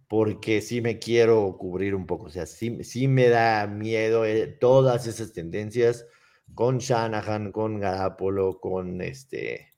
[0.07, 2.25] porque sí me quiero cubrir un poco.
[2.25, 6.05] O sea, sí, sí me da miedo eh, todas esas tendencias
[6.55, 9.69] con Shanahan, con Garapolo, con este,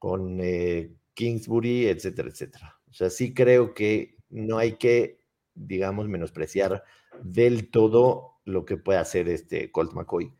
[0.00, 2.80] con eh, Kingsbury, etcétera, etcétera.
[2.90, 5.20] O sea, sí creo que no hay que,
[5.54, 6.82] digamos, menospreciar
[7.22, 10.32] del todo lo que puede hacer este Colt McCoy.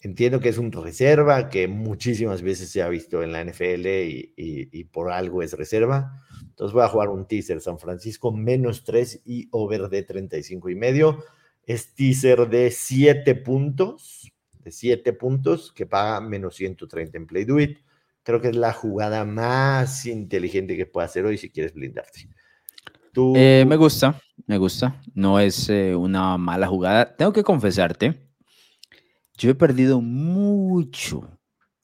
[0.00, 4.84] Entiendo que es un reserva, que muchísimas veces se ha visto en la NFL y,
[4.92, 6.20] por algo es reserva.
[6.40, 10.74] Entonces voy a jugar un teaser San Francisco menos 3 y over de 35 y
[10.76, 11.24] medio.
[11.64, 17.58] Es teaser de 7 puntos, de 7 puntos que paga menos 130 en Play Do
[17.58, 17.78] It.
[18.22, 22.28] Creo que es la jugada más inteligente que puede hacer hoy si quieres blindarte.
[23.36, 25.00] Eh, me gusta, me gusta.
[25.14, 27.14] No es eh, una mala jugada.
[27.16, 28.32] Tengo que confesarte
[29.42, 31.38] yo he perdido mucho,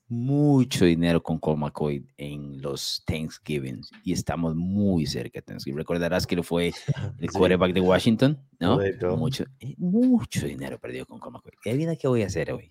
[0.07, 5.79] mucho dinero con Cole McCoy en los Thanksgiving y estamos muy cerca de Thanksgiving.
[5.79, 6.73] Recordarás que lo fue
[7.19, 8.79] el quarterback de Washington, ¿no?
[9.17, 11.53] Mucho, eh, mucho dinero perdido con Cole McCoy.
[11.61, 12.71] ¿Qué vida que voy a hacer hoy?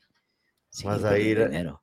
[0.84, 1.82] Vas a ir dinero.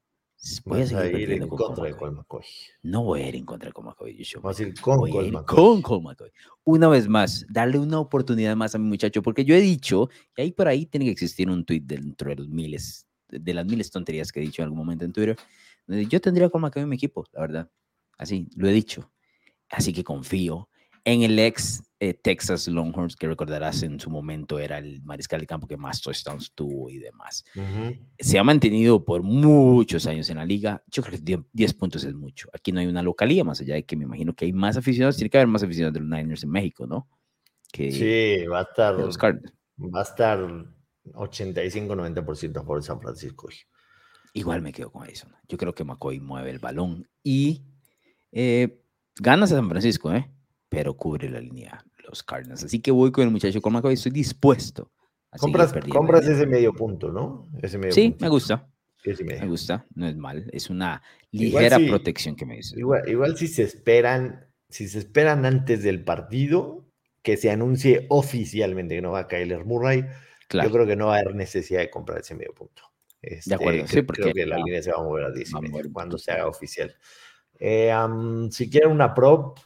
[0.64, 2.44] Voy a, ir en contra de Cole McCoy.
[2.82, 4.26] No voy a ir en contra de Cole McCoy.
[4.42, 5.82] Vas a ir con Cole McCoy.
[5.82, 6.30] Con McCoy.
[6.64, 10.42] Una vez más, darle una oportunidad más a mi muchacho, porque yo he dicho, y
[10.42, 13.90] ahí por ahí tiene que existir un tweet dentro de los miles, de las miles
[13.90, 15.36] tonterías que he dicho en algún momento en Twitter,
[15.86, 17.70] yo tendría McCoy en mi equipo, la verdad.
[18.18, 19.10] Así, lo he dicho.
[19.70, 20.68] Así que confío
[21.04, 25.46] en el ex eh, Texas Longhorns, que recordarás en su momento era el mariscal de
[25.46, 27.44] campo que más touchdowns tuvo y demás.
[28.18, 30.82] Se ha mantenido por muchos años en la liga.
[30.88, 32.50] Yo creo que 10 puntos es mucho.
[32.52, 35.16] Aquí no hay una localía, más allá de que me imagino que hay más aficionados.
[35.16, 37.08] Tiene que haber más aficionados de los Niners en México, ¿no?
[37.72, 38.96] Que sí, va a estar.
[38.96, 40.38] Va a estar
[41.06, 43.48] 85-90% por San Francisco.
[44.34, 45.26] Igual me quedo con eso.
[45.48, 47.62] Yo creo que McCoy mueve el balón y
[48.30, 48.82] eh,
[49.16, 50.30] ganas a San Francisco, ¿eh?
[50.68, 52.64] pero cubre la línea los Cardinals.
[52.64, 54.90] Así que voy con el muchacho con McCoy, estoy dispuesto.
[55.30, 57.48] A compras compras ese medio punto, ¿no?
[57.60, 58.68] Ese medio sí, me gusta.
[59.04, 60.48] Me gusta, no es mal.
[60.52, 62.78] Es una ligera protección que me dice.
[62.78, 66.86] Igual, igual si se esperan, si se esperan antes del partido
[67.22, 70.06] que se anuncie oficialmente que no va a Kyler Murray,
[70.50, 72.82] yo creo que no va a haber necesidad de comprar ese medio punto.
[73.20, 75.50] de acuerdo, este, sí, porque creo que la línea se va a mover a 10
[75.92, 76.94] cuando se haga oficial.
[77.58, 77.92] Eh,
[78.50, 79.58] si quieren una prop,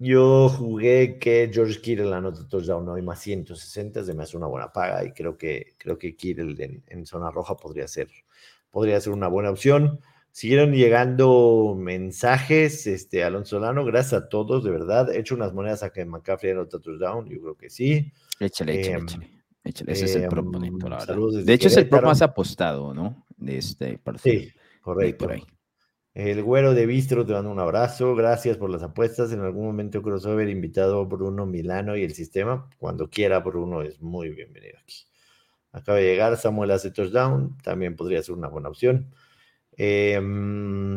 [0.00, 4.72] yo jugué que George Kittle anotó touchdown hoy más 160, se me hace una buena
[4.72, 8.08] paga y creo que, creo que Kittle en, zona roja podría ser,
[8.70, 10.00] podría ser una buena opción.
[10.32, 15.12] Siguieron llegando mensajes, este, Alonso Solano, gracias a todos, de verdad.
[15.12, 18.10] He hecho unas monedas a que McCaffrey anotó touchdown, yo creo que sí.
[18.38, 19.28] Échale, échale,
[19.64, 19.92] échale.
[19.92, 21.16] Ese es el prop bonito, la verdad.
[21.44, 23.26] De hecho, es el prop más apostado, ¿no?
[23.36, 24.44] De este partido.
[24.44, 25.26] Sí, correcto.
[25.26, 25.44] Por ahí.
[26.14, 28.16] El güero de Bistro te mando un abrazo.
[28.16, 29.32] Gracias por las apuestas.
[29.32, 32.68] En algún momento crossover invitado Bruno Milano y el sistema.
[32.78, 35.06] Cuando quiera, Bruno es muy bienvenido aquí.
[35.72, 37.56] Acaba de llegar Samuel hace touchdown.
[37.62, 39.14] También podría ser una buena opción.
[39.76, 40.96] Em,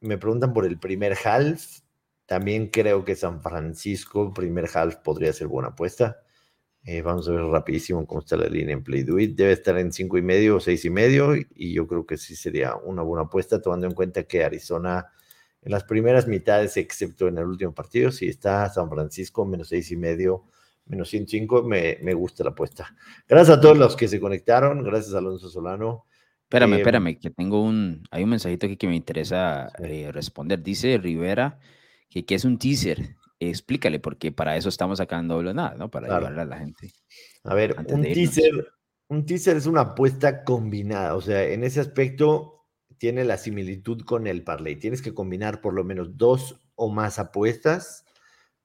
[0.00, 1.80] me preguntan por el primer half.
[2.26, 6.23] También creo que San Francisco, primer half, podría ser buena apuesta.
[6.86, 9.36] Eh, vamos a ver rapidísimo cómo está la línea en Play Do It.
[9.36, 11.34] Debe estar en cinco y medio o seis y medio.
[11.34, 15.06] Y yo creo que sí sería una buena apuesta, tomando en cuenta que Arizona
[15.62, 19.90] en las primeras mitades, excepto en el último partido, si está San Francisco menos seis
[19.90, 20.44] y medio,
[20.84, 22.94] menos 105, me, me gusta la apuesta.
[23.26, 24.84] Gracias a todos los que se conectaron.
[24.84, 26.04] Gracias, Alonso Solano.
[26.42, 30.62] Espérame, eh, espérame, que tengo un, hay un mensajito aquí que me interesa eh, responder.
[30.62, 31.58] Dice Rivera
[32.10, 35.90] que, que es un teaser explícale, porque para eso estamos sacando nada, ¿no?
[35.90, 36.92] Para ayudarle a la gente.
[37.44, 38.68] A ver, un teaser,
[39.08, 42.54] un teaser es una apuesta combinada, o sea, en ese aspecto
[42.98, 44.76] tiene la similitud con el parlay.
[44.76, 48.04] Tienes que combinar por lo menos dos o más apuestas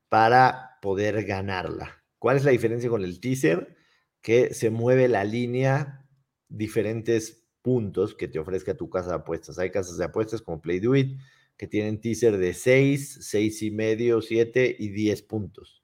[0.07, 2.03] para poder ganarla.
[2.20, 3.76] ¿Cuál es la diferencia con el teaser?
[4.22, 6.05] Que se mueve la línea
[6.47, 9.59] diferentes puntos que te ofrezca tu casa de apuestas.
[9.59, 11.20] Hay casas de apuestas como Play Do It,
[11.60, 15.84] que tienen teaser de 6, 6 y medio, 7 y 10 puntos.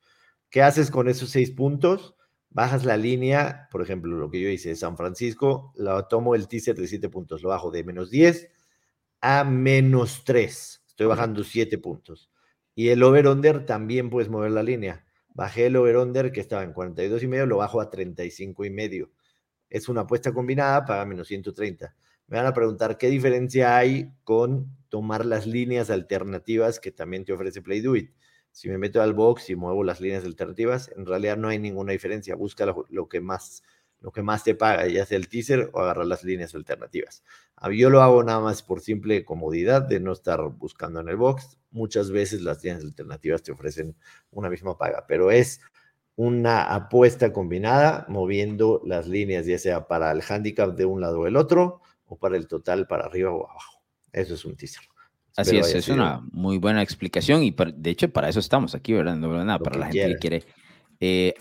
[0.50, 2.16] ¿Qué haces con esos 6 puntos?
[2.50, 5.74] Bajas la línea, por ejemplo, lo que yo hice de San Francisco,
[6.10, 8.48] tomo el teaser de 7 puntos, lo bajo de menos 10
[9.20, 10.84] a menos 3.
[10.88, 12.32] Estoy bajando 7 puntos.
[12.74, 15.06] Y el over-under también puedes mover la línea.
[15.34, 19.12] Bajé el over-under que estaba en 42 y medio, lo bajo a 35 y medio.
[19.70, 21.94] Es una apuesta combinada para menos 130
[22.28, 27.34] me van a preguntar qué diferencia hay con tomar las líneas alternativas que también te
[27.34, 27.84] ofrece Play.
[28.52, 31.92] Si me meto al box y muevo las líneas alternativas, en realidad no hay ninguna
[31.92, 32.36] diferencia.
[32.36, 33.64] Busca lo, que, más,
[34.00, 37.24] lo que más te paga, ya sea el teaser o agarrar las líneas alternativas.
[37.58, 41.18] Ah, yo lo hago nada más por simple comodidad de no estar buscando en el
[41.18, 41.60] box.
[41.72, 43.96] muchas veces las líneas alternativas te ofrecen
[44.32, 45.60] una misma paga, pero es
[46.16, 51.28] una apuesta combinada moviendo las líneas, ya sea para el handicap de un lado o
[51.28, 53.82] el otro, o para el total para arriba o abajo.
[54.12, 54.84] Eso es un teaser.
[55.36, 59.18] Así es, es una muy buena explicación y de hecho para eso estamos aquí, ¿verdad?
[59.18, 60.44] No, nada, para la gente que quiere
[61.02, 61.34] eh,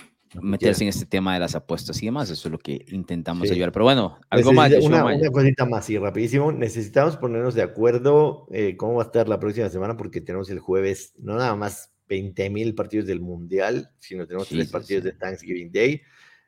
[0.43, 3.71] meterse en este tema de las apuestas y demás, eso es lo que intentamos ayudar.
[3.71, 4.73] Pero bueno, algo más.
[4.83, 9.29] Una, una, cosita más y rapidísimo, necesitamos ponernos de acuerdo eh, cómo va a estar
[9.29, 13.91] la próxima semana porque tenemos el jueves, no nada más 20 mil partidos del Mundial,
[13.99, 16.03] sino tenemos tres partidos de Thanksgiving Day.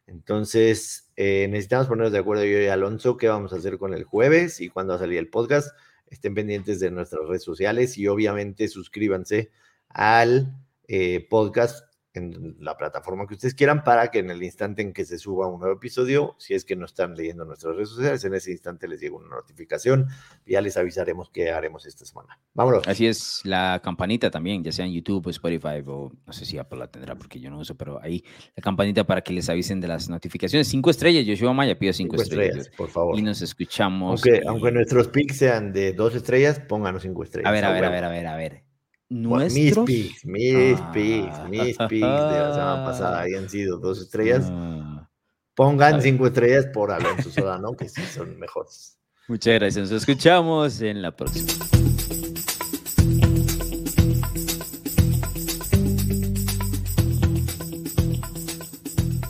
[0.07, 4.05] Entonces, eh, necesitamos ponernos de acuerdo yo y Alonso qué vamos a hacer con el
[4.05, 5.77] jueves y cuándo va a salir el podcast.
[6.07, 9.51] Estén pendientes de nuestras redes sociales y obviamente suscríbanse
[9.89, 10.55] al
[10.87, 11.86] eh, podcast
[12.17, 15.47] en la plataforma que ustedes quieran para que en el instante en que se suba
[15.49, 18.89] un nuevo episodio, si es que no están leyendo nuestras redes sociales, en ese instante
[18.89, 20.07] les llega una notificación
[20.45, 22.39] y ya les avisaremos qué haremos esta semana.
[22.55, 22.87] Vámonos.
[22.87, 26.59] Así es, la campanita también, ya sea en YouTube o Spotify o no sé si
[26.59, 29.81] Apple la tendrá porque yo no uso, pero ahí la campanita para que les avisen
[29.81, 30.69] de las notificaciones.
[30.69, 33.19] Cinco estrellas, Yoshua Maya, pido cinco, estrellas, Por favor.
[33.19, 34.25] Y nos escuchamos.
[34.25, 37.49] Aunque, aunque nuestros pics sean de dos estrellas, pónganos cinco estrellas.
[37.49, 38.66] A ver, a ver, a ver, a ver, a ver.
[39.09, 44.49] Mis picks, mis picks, mis picks de la semana pasada habían sido dos estrellas.
[44.51, 45.09] Ah.
[45.55, 48.99] Pongan cinco estrellas por Alonso Solano, que sí son mejores.
[49.29, 49.91] Muchas gracias.
[49.91, 51.86] Nos escuchamos en la próxima.